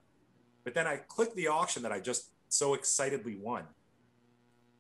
[0.64, 3.64] but then I clicked the auction that I just so excitedly won.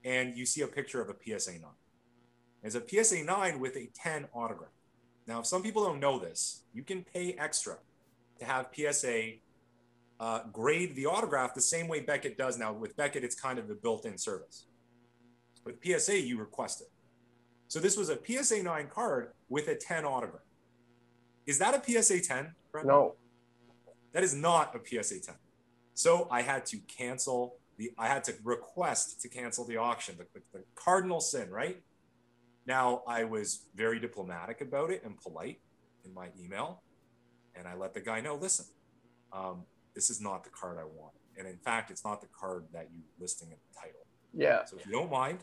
[0.04, 1.60] And you see a picture of a PSA 9.
[2.62, 4.70] It's a PSA 9 with a 10 autograph.
[5.26, 7.78] Now, if some people don't know this, you can pay extra
[8.38, 9.34] to have PSA
[10.20, 12.72] uh, grade the autograph the same way Beckett does now.
[12.72, 14.66] With Beckett, it's kind of a built in service.
[15.64, 16.88] With PSA, you request it.
[17.68, 20.42] So this was a PSA 9 card with a 10 autograph.
[21.46, 22.54] Is that a PSA 10?
[22.70, 22.86] Brett?
[22.86, 23.14] No.
[24.12, 25.34] That is not a PSA 10.
[25.94, 30.26] So I had to cancel the, I had to request to cancel the auction, the,
[30.34, 31.82] the, the cardinal sin, right?
[32.66, 35.60] Now, I was very diplomatic about it and polite
[36.04, 36.82] in my email.
[37.54, 38.66] And I let the guy know listen,
[39.32, 39.64] um,
[39.94, 41.14] this is not the card I want.
[41.36, 44.06] And in fact, it's not the card that you listing in the title.
[44.32, 44.64] Yeah.
[44.64, 45.40] So if you don't mind,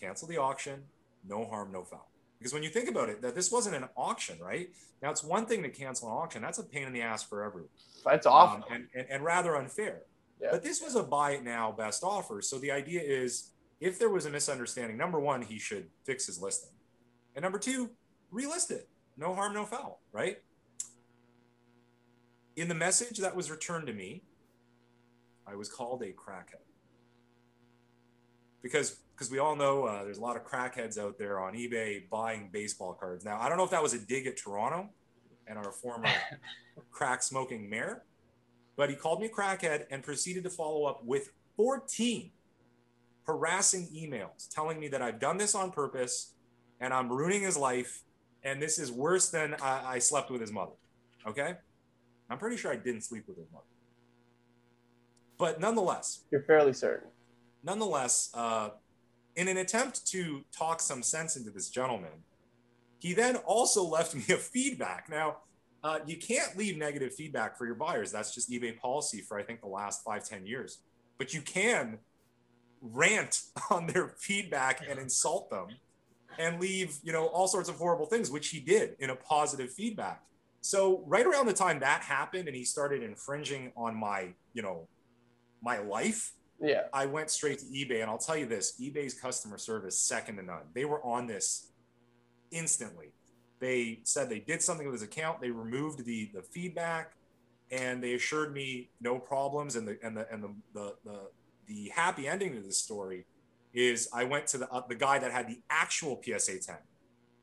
[0.00, 0.84] cancel the auction.
[1.26, 2.10] No harm, no foul.
[2.44, 4.68] Because when you think about it, that this wasn't an auction, right?
[5.02, 6.42] Now it's one thing to cancel an auction.
[6.42, 7.70] That's a pain in the ass for everyone.
[8.04, 8.58] That's awful.
[8.58, 10.02] Um, and, and, and rather unfair.
[10.42, 10.48] Yeah.
[10.50, 12.42] But this was a buy it now best offer.
[12.42, 16.38] So the idea is if there was a misunderstanding, number one, he should fix his
[16.38, 16.68] listing.
[17.34, 17.88] And number two,
[18.30, 18.90] relist it.
[19.16, 20.42] No harm, no foul, right?
[22.56, 24.22] In the message that was returned to me,
[25.46, 26.60] I was called a crackhead.
[28.60, 32.08] Because because we all know uh, there's a lot of crackheads out there on eBay
[32.10, 33.24] buying baseball cards.
[33.24, 34.90] Now, I don't know if that was a dig at Toronto
[35.46, 36.08] and our former
[36.90, 38.02] crack smoking mayor,
[38.76, 42.30] but he called me a crackhead and proceeded to follow up with 14
[43.26, 46.32] harassing emails telling me that I've done this on purpose
[46.80, 48.02] and I'm ruining his life.
[48.42, 50.72] And this is worse than I, I slept with his mother.
[51.26, 51.54] Okay.
[52.28, 53.64] I'm pretty sure I didn't sleep with his mother.
[55.38, 57.08] But nonetheless, you're fairly certain.
[57.62, 58.70] Nonetheless, uh,
[59.36, 62.24] in an attempt to talk some sense into this gentleman,
[62.98, 65.08] he then also left me a feedback.
[65.10, 65.38] Now,
[65.82, 68.10] uh, you can't leave negative feedback for your buyers.
[68.10, 70.78] That's just eBay policy for, I think, the last five ten years.
[71.18, 71.98] But you can
[72.80, 75.68] rant on their feedback and insult them
[76.38, 79.70] and leave, you know, all sorts of horrible things, which he did in a positive
[79.72, 80.22] feedback.
[80.62, 84.88] So right around the time that happened and he started infringing on my, you know,
[85.62, 86.82] my life, yeah.
[86.92, 90.42] I went straight to eBay and I'll tell you this, eBay's customer service second to
[90.42, 90.62] none.
[90.74, 91.68] They were on this
[92.50, 93.12] instantly.
[93.60, 97.12] They said they did something with his account, they removed the the feedback
[97.70, 101.20] and they assured me no problems and the and the and the the, the
[101.66, 103.24] the happy ending to this story
[103.72, 106.76] is I went to the uh, the guy that had the actual PSA 10,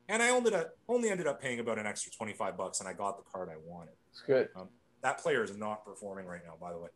[0.08, 0.52] and I only
[0.88, 3.56] only ended up paying about an extra 25 bucks, and I got the card I
[3.64, 3.94] wanted.
[4.10, 4.48] It's good.
[4.56, 4.68] Um,
[5.02, 6.88] that player is not performing right now, by the way.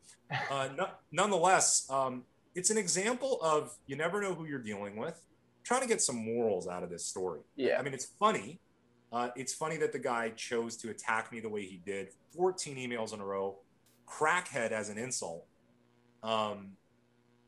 [0.51, 5.21] Uh, no, nonetheless, um, it's an example of you never know who you're dealing with.
[5.65, 7.41] trying to get some morals out of this story.
[7.57, 7.79] Yeah.
[7.79, 8.61] I mean, it's funny.
[9.13, 12.09] Uh, it's funny that the guy chose to attack me the way he did.
[12.37, 13.57] 14 emails in a row,
[14.09, 15.45] crackhead as an insult.
[16.23, 16.73] Um,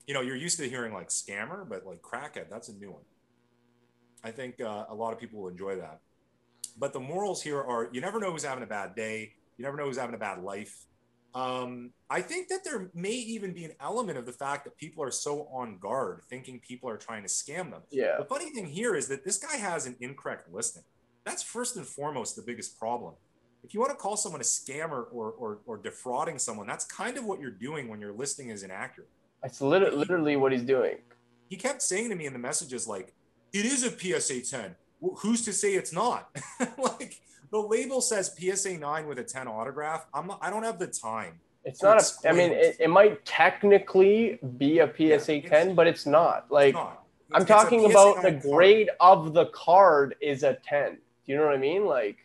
[0.06, 3.02] you know, you're used to hearing like scammer, but like crackhead, that's a new one.
[4.24, 6.00] I think uh, a lot of people will enjoy that.
[6.76, 9.76] But the morals here are you never know who's having a bad day, you never
[9.76, 10.86] know who's having a bad life.
[11.34, 15.04] Um, I think that there may even be an element of the fact that people
[15.04, 17.82] are so on guard, thinking people are trying to scam them.
[17.90, 18.16] Yeah.
[18.18, 20.84] The funny thing here is that this guy has an incorrect listing.
[21.24, 23.14] That's first and foremost the biggest problem.
[23.62, 27.18] If you want to call someone a scammer or, or, or defrauding someone, that's kind
[27.18, 29.10] of what you're doing when your listing is inaccurate.
[29.44, 30.96] It's literally, literally what he's doing.
[31.48, 33.14] He kept saying to me in the messages, like,
[33.52, 34.74] it is a PSA 10.
[35.00, 36.30] Who's to say it's not?
[36.78, 37.20] like,
[37.50, 40.06] the label says PSA 9 with a 10 autograph.
[40.12, 41.40] I'm not, I don't have the time.
[41.64, 45.86] It's not a, I mean, it, it, might technically be a PSA yeah, 10, but
[45.86, 46.46] it's not.
[46.50, 47.04] Like, it's not.
[47.30, 49.18] It's, I'm talking about the grade card.
[49.18, 50.92] of the card is a 10.
[50.92, 51.84] Do you know what I mean?
[51.84, 52.18] Like,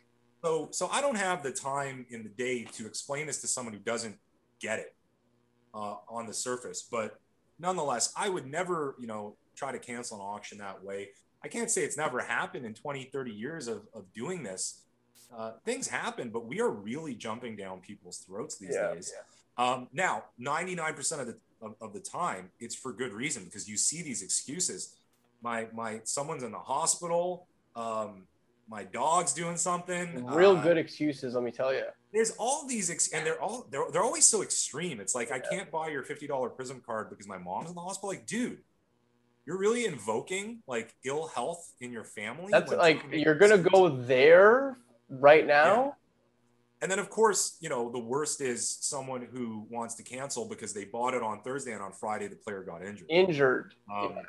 [0.44, 3.74] so, so I don't have the time in the day to explain this to someone
[3.74, 4.18] who doesn't
[4.60, 4.94] get it
[5.74, 6.86] uh, on the surface.
[6.90, 7.20] But
[7.60, 11.10] nonetheless, I would never, you know, try to cancel an auction that way.
[11.44, 14.84] I can't say it's never happened in 20, 30 years of, of doing this.
[15.36, 19.12] Uh, things happen, but we are really jumping down people's throats these Yeah, days.
[19.58, 23.78] Um, now, 99% of the of, of the time, it's for good reason because you
[23.78, 24.96] see these excuses.
[25.42, 27.48] My my someone's in the hospital.
[27.76, 28.24] Um,
[28.70, 30.26] my dog's doing something.
[30.26, 31.84] Real uh, good excuses, let me tell you.
[32.14, 35.40] there's all these ex- and they're all they're, they're always so extreme it's like i
[35.40, 38.60] can't buy your $50 Prizm card because my mom's in the hospital like dude
[39.46, 44.78] you're really invoking like ill health in your family That's like you're gonna go there
[45.20, 45.96] right now.
[46.82, 50.74] and then of course you know the worst is someone who wants to cancel because
[50.74, 53.74] they bought it on thursday and on friday the player got injured Injured.
[53.94, 54.22] um, yeah.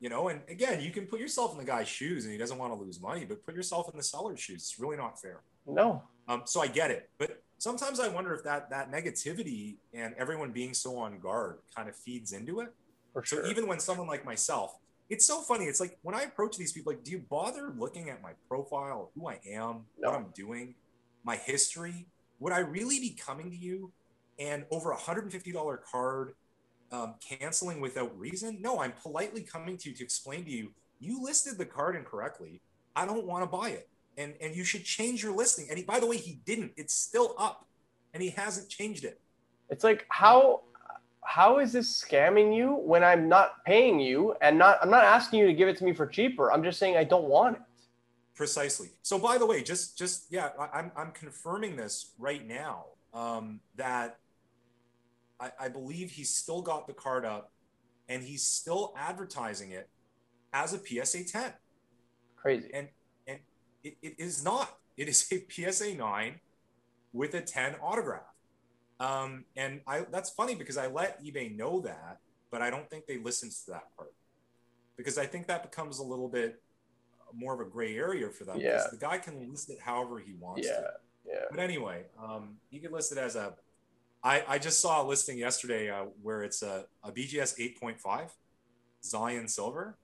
[0.00, 2.58] you know and again you can put yourself in the guy's shoes and he doesn't
[2.58, 5.40] want to lose money but put yourself in the seller's shoes it's really not fair
[5.66, 6.02] No.
[6.28, 10.52] Um, so I get it, but sometimes I wonder if that that negativity and everyone
[10.52, 12.68] being so on guard kind of feeds into it.
[13.12, 13.46] For So sure.
[13.50, 14.78] even when someone like myself,
[15.10, 15.64] it's so funny.
[15.66, 19.10] It's like when I approach these people, like, do you bother looking at my profile,
[19.14, 20.10] who I am, No.
[20.10, 20.76] what I'm doing,
[21.24, 22.06] my history?
[22.38, 23.92] Would I really be coming to you
[24.38, 26.34] and over a hundred and fifty dollar card
[26.92, 28.62] um, canceling without reason?
[28.62, 30.72] No, I'm politely coming to you to explain to you.
[31.00, 32.62] You listed the card incorrectly.
[32.94, 35.66] I don't want to buy it, and and you should change your listing.
[35.68, 36.72] And he, by the way, he didn't.
[36.76, 37.66] It's still up,
[38.14, 39.20] and he hasn't changed it.
[39.70, 40.62] It's like how
[41.30, 45.38] how is this scamming you when I'm not paying you and not I'm not asking
[45.38, 46.52] you to give it to me for cheaper.
[46.52, 47.62] I'm just saying I don't want it.
[48.34, 48.88] Precisely.
[49.02, 53.60] So, by the way, just just yeah, I, I'm I'm confirming this right now um,
[53.76, 54.18] that
[55.38, 57.52] I, I believe he's still got the card up,
[58.08, 59.88] and he's still advertising it
[60.52, 61.52] as a PSA 10.
[62.34, 62.70] Crazy.
[62.74, 62.88] And
[63.28, 63.38] and
[63.84, 64.68] it, it is not.
[64.96, 66.40] It is a PSA 9
[67.12, 68.29] with a 10 autograph.
[69.00, 72.18] Um, and I that's funny because I let eBay know that,
[72.50, 74.12] but I don't think they listened to that part
[74.96, 76.62] because I think that becomes a little bit
[77.34, 78.58] more of a gray area for them.
[78.58, 78.90] because Yeah.
[78.90, 80.80] The guy can list it however he wants Yeah.
[80.80, 80.90] to.
[81.26, 81.44] Yeah.
[81.50, 83.54] But anyway, um, you can list it as a.
[84.22, 88.30] I, I just saw a listing yesterday uh, where it's a, a BGS 8.5
[89.02, 89.96] Zion Silver,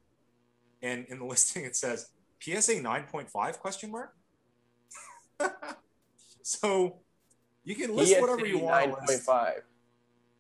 [0.83, 4.15] and in the listing it says PSA 9.5 question mark.
[6.43, 7.01] so
[7.67, 8.95] you can list whatever you want.
[8.95, 9.29] to list.
[9.29, 9.53] 9.5.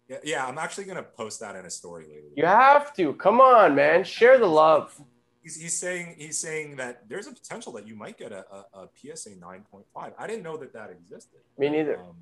[0.08, 2.28] Yeah, yeah, I'm actually gonna post that in a story later.
[2.36, 3.12] You have to.
[3.14, 4.04] Come on, man.
[4.04, 4.98] Share the love.
[5.42, 8.84] He's, he's saying he's saying that there's a potential that you might get a, a,
[8.84, 9.82] a PSA 9.5.
[10.16, 11.40] I didn't know that that existed.
[11.58, 11.98] Me neither.
[11.98, 12.14] Um,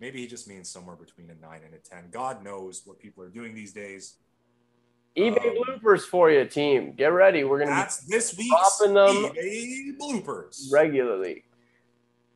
[0.00, 2.04] maybe he just means somewhere between a nine and a ten.
[2.12, 4.18] God knows what people are doing these days.
[5.16, 6.92] eBay um, bloopers for you, team.
[6.92, 7.42] Get ready.
[7.42, 10.72] We're gonna That's this week's dropping them eBay bloopers.
[10.72, 11.42] regularly.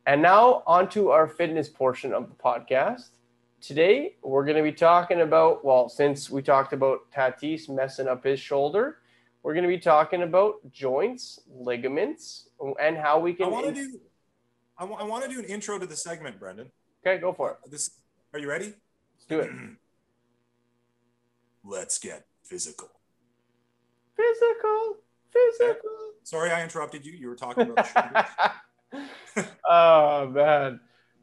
[0.07, 3.11] And now onto our fitness portion of the podcast.
[3.61, 8.41] Today we're gonna be talking about well, since we talked about Tatis messing up his
[8.41, 8.99] shoulder,
[9.45, 12.49] we're gonna be talking about joints, ligaments,
[12.81, 13.47] and how we can.
[13.47, 14.01] I want to do.
[14.77, 16.73] I want to do an intro to the segment, Brendan.
[17.07, 17.71] okay, go for it.
[17.71, 17.91] This.
[18.33, 18.75] Are you ready?
[19.15, 19.51] Let's do it.
[21.65, 22.91] Let's get physical.
[24.17, 24.97] Physical,
[25.31, 25.91] physical.
[26.25, 27.13] Sorry, I interrupted you.
[27.13, 28.25] You were talking about shoulders.
[29.69, 30.81] oh man,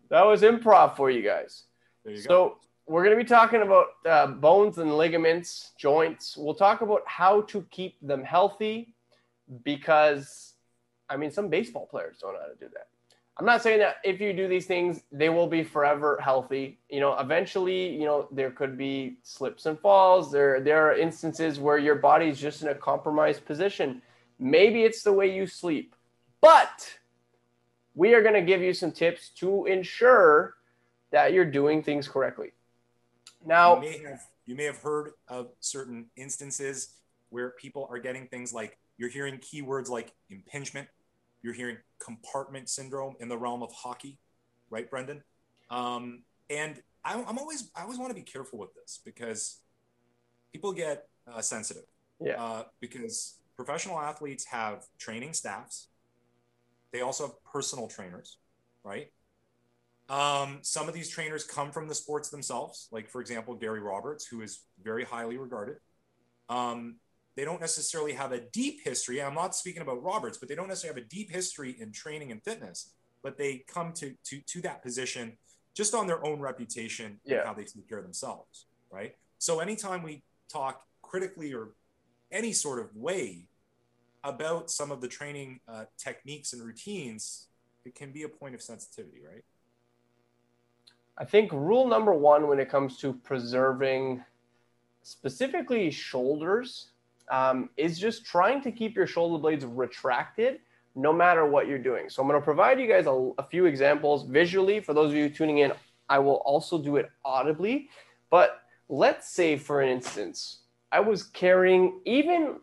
[0.09, 1.63] that was improv for you guys.
[2.05, 2.22] You go.
[2.22, 2.57] So
[2.88, 6.36] we're going to be talking about uh, bones and ligaments, joints.
[6.36, 8.95] We'll talk about how to keep them healthy,
[9.63, 10.55] because
[11.09, 12.88] I mean, some baseball players don't know how to do that.
[13.38, 16.78] I'm not saying that if you do these things, they will be forever healthy.
[16.89, 20.30] You know, eventually, you know, there could be slips and falls.
[20.30, 24.01] There, there are instances where your body's just in a compromised position.
[24.39, 25.95] Maybe it's the way you sleep,
[26.41, 26.97] but
[27.99, 30.55] we are going to give you some tips to ensure
[31.11, 32.53] that you're doing things correctly.
[33.45, 36.95] Now, you may have you may have heard of certain instances
[37.29, 40.87] where people are getting things like you're hearing keywords like impingement,
[41.43, 44.17] you're hearing compartment syndrome in the realm of hockey,
[44.69, 45.21] right, Brendan?
[45.69, 49.59] Um, and I, I'm always I always want to be careful with this because
[50.53, 51.83] people get uh, sensitive.
[52.21, 52.41] Yeah.
[52.41, 55.87] Uh, because professional athletes have training staffs.
[56.91, 58.37] They also have personal trainers,
[58.83, 59.11] right?
[60.09, 64.25] Um, some of these trainers come from the sports themselves, like for example, Gary Roberts,
[64.25, 65.77] who is very highly regarded.
[66.49, 66.95] Um,
[67.35, 69.21] they don't necessarily have a deep history.
[69.21, 72.31] I'm not speaking about Roberts, but they don't necessarily have a deep history in training
[72.31, 72.91] and fitness.
[73.21, 75.37] But they come to to to that position
[75.75, 77.37] just on their own reputation Yeah.
[77.37, 79.15] and how they take care of themselves, right?
[79.37, 81.75] So anytime we talk critically or
[82.31, 83.47] any sort of way
[84.24, 87.47] about some of the training uh, techniques and routines,
[87.86, 89.43] it can be a point of sensitivity, right?
[91.17, 94.24] I think rule number one when it comes to preserving
[95.03, 96.91] specifically shoulders
[97.30, 100.59] um, is just trying to keep your shoulder blades retracted,
[100.95, 102.09] no matter what you're doing.
[102.09, 104.80] So I'm going to provide you guys a, a few examples visually.
[104.80, 105.74] For those of you tuning in,
[106.09, 107.89] I will also do it audibly.
[108.30, 110.59] But let's say, for instance,
[110.91, 112.55] I was carrying even,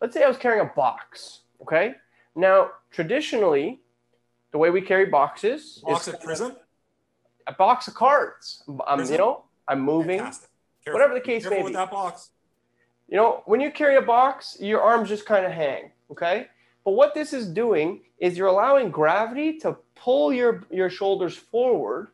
[0.00, 1.40] let's say I was carrying a box.
[1.62, 1.94] Okay.
[2.34, 3.80] Now, traditionally,
[4.52, 6.56] the way we carry boxes box is of Prizm,
[7.46, 8.62] a box of cards.
[8.86, 10.22] Um, you know, I'm moving,
[10.86, 11.62] whatever the case may be.
[11.64, 12.30] With that box.
[13.08, 15.92] You know, when you carry a box, your arms just kind of hang.
[16.10, 16.48] Okay.
[16.84, 22.08] But what this is doing is you're allowing gravity to pull your, your shoulders forward.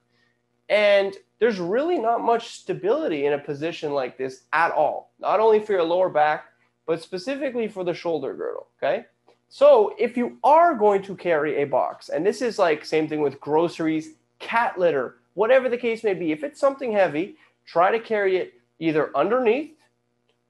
[0.69, 5.13] And there's really not much stability in a position like this at all.
[5.19, 6.47] Not only for your lower back,
[6.87, 8.67] but specifically for the shoulder girdle.
[8.79, 9.07] Okay.
[9.49, 13.21] So if you are going to carry a box, and this is like same thing
[13.21, 18.01] with groceries, cat litter, whatever the case may be, if it's something heavy, try to
[18.01, 19.77] carry it either underneath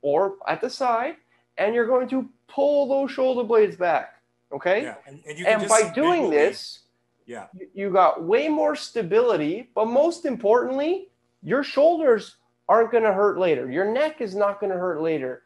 [0.02, 1.16] or at the side,
[1.58, 4.20] and you're going to pull those shoulder blades back.
[4.52, 4.82] Okay.
[4.82, 4.94] Yeah.
[5.06, 6.80] And, and, and by doing this,
[7.26, 11.08] yeah, you, you got way more stability, but most importantly,
[11.42, 12.36] your shoulders
[12.68, 13.70] aren't going to hurt later.
[13.70, 15.42] Your neck is not going to hurt later.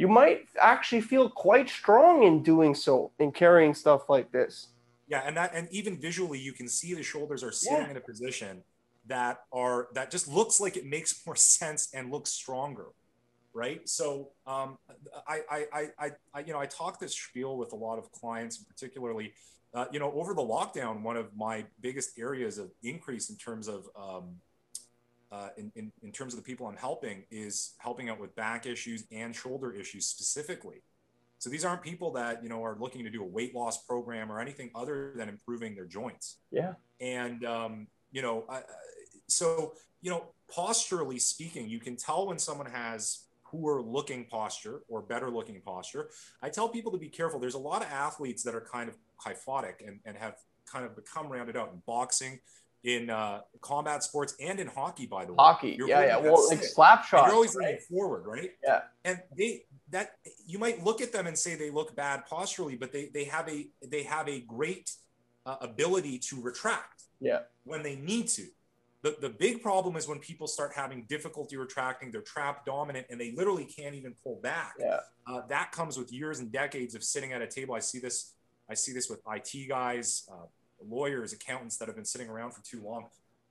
[0.00, 4.68] You might actually feel quite strong in doing so, in carrying stuff like this.
[5.08, 7.90] Yeah, and that and even visually you can see the shoulders are sitting yeah.
[7.90, 8.62] in a position
[9.04, 12.86] that are that just looks like it makes more sense and looks stronger
[13.52, 13.88] right?
[13.88, 14.78] So um,
[15.26, 18.58] I, I, I, I, you know, I talk this spiel with a lot of clients,
[18.58, 19.32] particularly,
[19.74, 23.66] uh, you know, over the lockdown, one of my biggest areas of increase in terms
[23.66, 24.36] of, um,
[25.32, 28.66] uh, in, in, in terms of the people I'm helping is helping out with back
[28.66, 30.82] issues and shoulder issues specifically.
[31.38, 34.30] So these aren't people that, you know, are looking to do a weight loss program
[34.30, 36.36] or anything other than improving their joints.
[36.50, 36.74] Yeah.
[37.00, 38.62] And, um, you know, I,
[39.26, 45.00] so, you know, posturally speaking, you can tell when someone has poor looking posture or
[45.00, 46.10] better looking posture.
[46.42, 47.40] I tell people to be careful.
[47.40, 50.36] There's a lot of athletes that are kind of kyphotic and, and have
[50.70, 52.38] kind of become rounded out in boxing,
[52.84, 55.36] in uh, combat sports, and in hockey, by the way.
[55.38, 56.16] Hockey, You're yeah, yeah.
[56.18, 57.26] Well, like slap shots.
[57.26, 57.82] You're always right?
[57.82, 58.52] forward, right?
[58.64, 58.80] Yeah.
[59.04, 60.16] And they that
[60.46, 63.48] you might look at them and say they look bad posturally, but they they have
[63.48, 64.92] a they have a great
[65.46, 67.04] uh, ability to retract.
[67.20, 67.40] Yeah.
[67.64, 68.46] When they need to.
[69.02, 73.18] The, the big problem is when people start having difficulty retracting, they're trap dominant and
[73.18, 74.74] they literally can't even pull back.
[74.78, 74.98] Yeah.
[75.26, 77.74] Uh, that comes with years and decades of sitting at a table.
[77.74, 78.34] I see this,
[78.68, 80.44] I see this with IT guys, uh,
[80.86, 83.08] lawyers, accountants that have been sitting around for too long.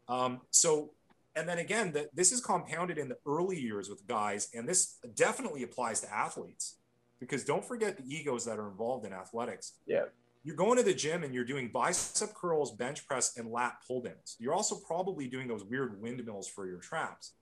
[0.07, 0.91] Um, so,
[1.35, 4.97] and then again, the, this is compounded in the early years with guys, and this
[5.15, 6.75] definitely applies to athletes
[7.19, 9.73] because don't forget the egos that are involved in athletics.
[9.85, 10.05] Yeah
[10.43, 14.01] you're going to the gym and you're doing bicep curls, bench press, and lat pull
[14.01, 14.37] downs.
[14.39, 17.33] You're also probably doing those weird windmills for your traps.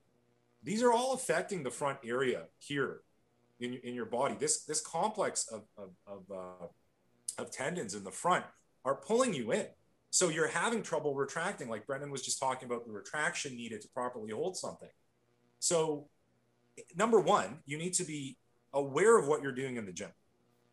[0.62, 3.00] These are all affecting the front area here
[3.60, 4.34] in, in your body.
[4.38, 8.44] This, this complex of, of, of, uh, of tendons in the front
[8.84, 9.66] are pulling you in.
[10.10, 13.88] So you're having trouble retracting, like Brendan was just talking about the retraction needed to
[13.88, 14.88] properly hold something.
[15.58, 16.08] So,
[16.96, 18.38] number one, you need to be
[18.72, 20.10] aware of what you're doing in the gym.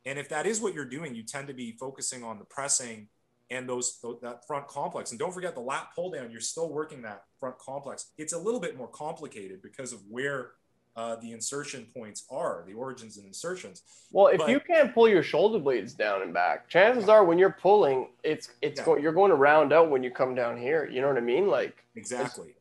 [0.05, 3.07] And if that is what you're doing, you tend to be focusing on the pressing
[3.49, 5.11] and those that front complex.
[5.11, 6.31] And don't forget the lat pull down.
[6.31, 8.11] You're still working that front complex.
[8.17, 10.51] It's a little bit more complicated because of where
[10.95, 13.83] uh, the insertion points are, the origins and insertions.
[14.11, 17.37] Well, if but, you can't pull your shoulder blades down and back, chances are when
[17.37, 18.85] you're pulling, it's it's yeah.
[18.85, 20.89] going you're going to round out when you come down here.
[20.89, 21.47] You know what I mean?
[21.47, 22.55] Like exactly.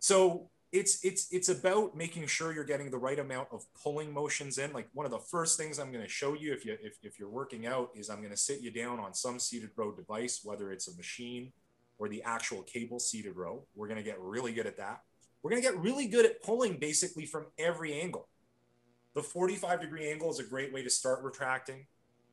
[0.00, 4.58] So it's it's it's about making sure you're getting the right amount of pulling motions
[4.58, 6.98] in like one of the first things i'm going to show you if you if,
[7.04, 9.92] if you're working out is i'm going to sit you down on some seated row
[9.92, 11.52] device whether it's a machine
[11.98, 15.02] or the actual cable seated row we're going to get really good at that
[15.44, 18.26] we're going to get really good at pulling basically from every angle
[19.14, 21.86] the 45 degree angle is a great way to start retracting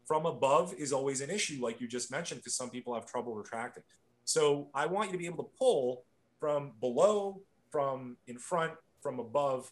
[0.06, 3.36] from above is always an issue like you just mentioned because some people have trouble
[3.36, 3.84] retracting
[4.26, 6.04] so i want you to be able to pull
[6.40, 7.40] from below
[7.72, 9.72] from in front, from above,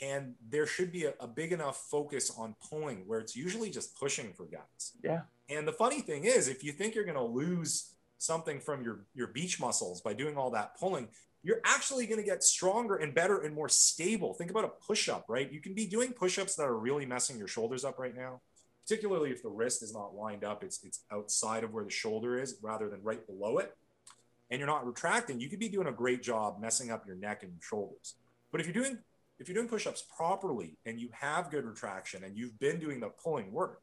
[0.00, 3.98] and there should be a, a, big enough focus on pulling where it's usually just
[3.98, 4.92] pushing for guys.
[5.02, 5.22] Yeah.
[5.50, 9.00] And the funny thing is, if you think you're going to lose something from your
[9.14, 11.08] your beach muscles by doing all that pulling,
[11.42, 14.34] you're actually going to get stronger and better and more stable.
[14.34, 15.50] Think about a push up, right?
[15.50, 18.40] You can be doing push ups that are really messing your shoulders up right now,
[18.86, 20.62] particularly if the wrist is not lined up.
[20.62, 23.74] It's it's outside of where the shoulder is rather than right below it
[24.50, 27.42] and you're not retracting, you could be doing a great job messing up your neck
[27.42, 28.16] and your shoulders.
[28.50, 28.98] But if you're doing
[29.38, 33.08] if you're doing push-ups properly and you have good retraction and you've been doing the
[33.08, 33.80] pulling work,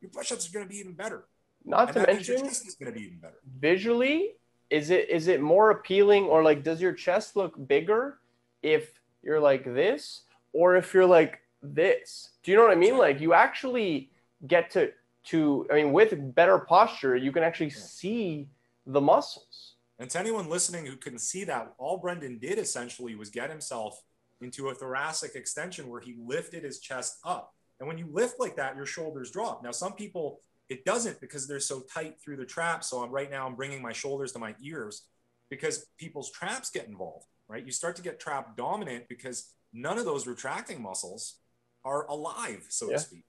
[0.00, 1.24] your push-ups are going to be even better.
[1.64, 3.38] Not and to mention, is going to be even better.
[3.58, 4.34] Visually,
[4.72, 8.18] is it is it more appealing or like does your chest look bigger
[8.62, 10.22] if you're like this
[10.54, 12.30] or if you're like this?
[12.42, 12.96] Do you know what I mean?
[12.96, 14.10] Like you actually
[14.46, 14.90] get to
[15.24, 18.48] to I mean with better posture, you can actually see
[18.86, 19.74] the muscles.
[19.98, 24.02] And to anyone listening who couldn't see that, all Brendan did essentially was get himself
[24.40, 27.54] into a thoracic extension where he lifted his chest up.
[27.78, 29.62] And when you lift like that, your shoulders drop.
[29.62, 32.84] Now, some people, it doesn't because they're so tight through the trap.
[32.84, 35.02] So I'm, right now, I'm bringing my shoulders to my ears
[35.50, 37.64] because people's traps get involved, right?
[37.64, 41.38] You start to get trap dominant because none of those retracting muscles
[41.84, 42.96] are alive, so yeah.
[42.96, 43.24] to speak.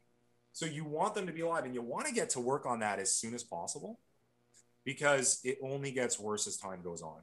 [0.53, 2.79] So you want them to be alive and you want to get to work on
[2.79, 3.99] that as soon as possible
[4.86, 7.21] because it only gets worse as time goes on.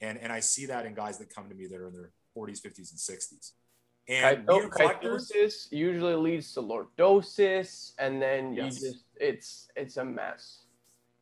[0.00, 2.10] And, and I see that in guys that come to me that are in their
[2.36, 3.52] 40s, 50s, and 60s.
[4.08, 8.80] And kyphosis usually leads to lordosis, and then yes.
[8.80, 10.66] you just it's it's a mess.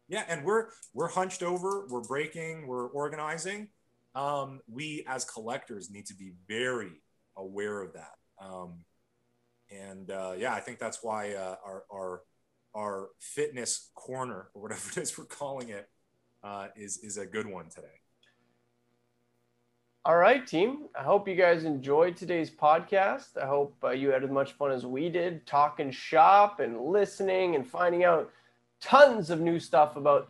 [0.09, 3.68] Yeah, and we're we're hunched over, we're breaking, we're organizing.
[4.14, 7.01] Um, we as collectors need to be very
[7.37, 8.14] aware of that.
[8.39, 8.85] Um,
[9.70, 12.22] and uh, yeah, I think that's why uh, our our
[12.74, 15.89] our fitness corner or whatever it is we're calling it
[16.43, 18.01] uh, is is a good one today.
[20.07, 20.80] All right, team.
[20.94, 23.42] I hope you guys enjoyed today's podcast.
[23.42, 27.55] I hope uh, you had as much fun as we did talking shop and listening
[27.55, 28.30] and finding out
[28.82, 30.28] tons of new stuff about,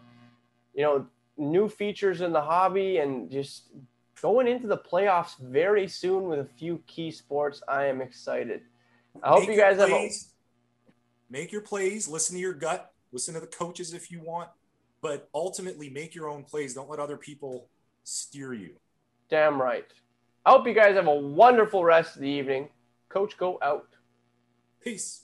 [0.77, 1.07] you know,
[1.37, 3.73] new features in the hobby and just
[4.23, 7.61] going into the playoffs very soon with a few key sports.
[7.67, 8.61] I am excited.
[9.25, 10.11] I hope you guys have a-
[11.29, 14.51] make your plays, listen to your gut, listen to the coaches if you want,
[15.01, 16.75] but ultimately make your own plays.
[16.75, 17.67] Don't let other people
[18.05, 18.77] steer you.
[19.29, 19.87] Damn right.
[20.47, 22.69] I hope you guys have a wonderful rest of the evening.
[23.09, 23.89] Coach, go out.
[24.81, 25.24] Peace.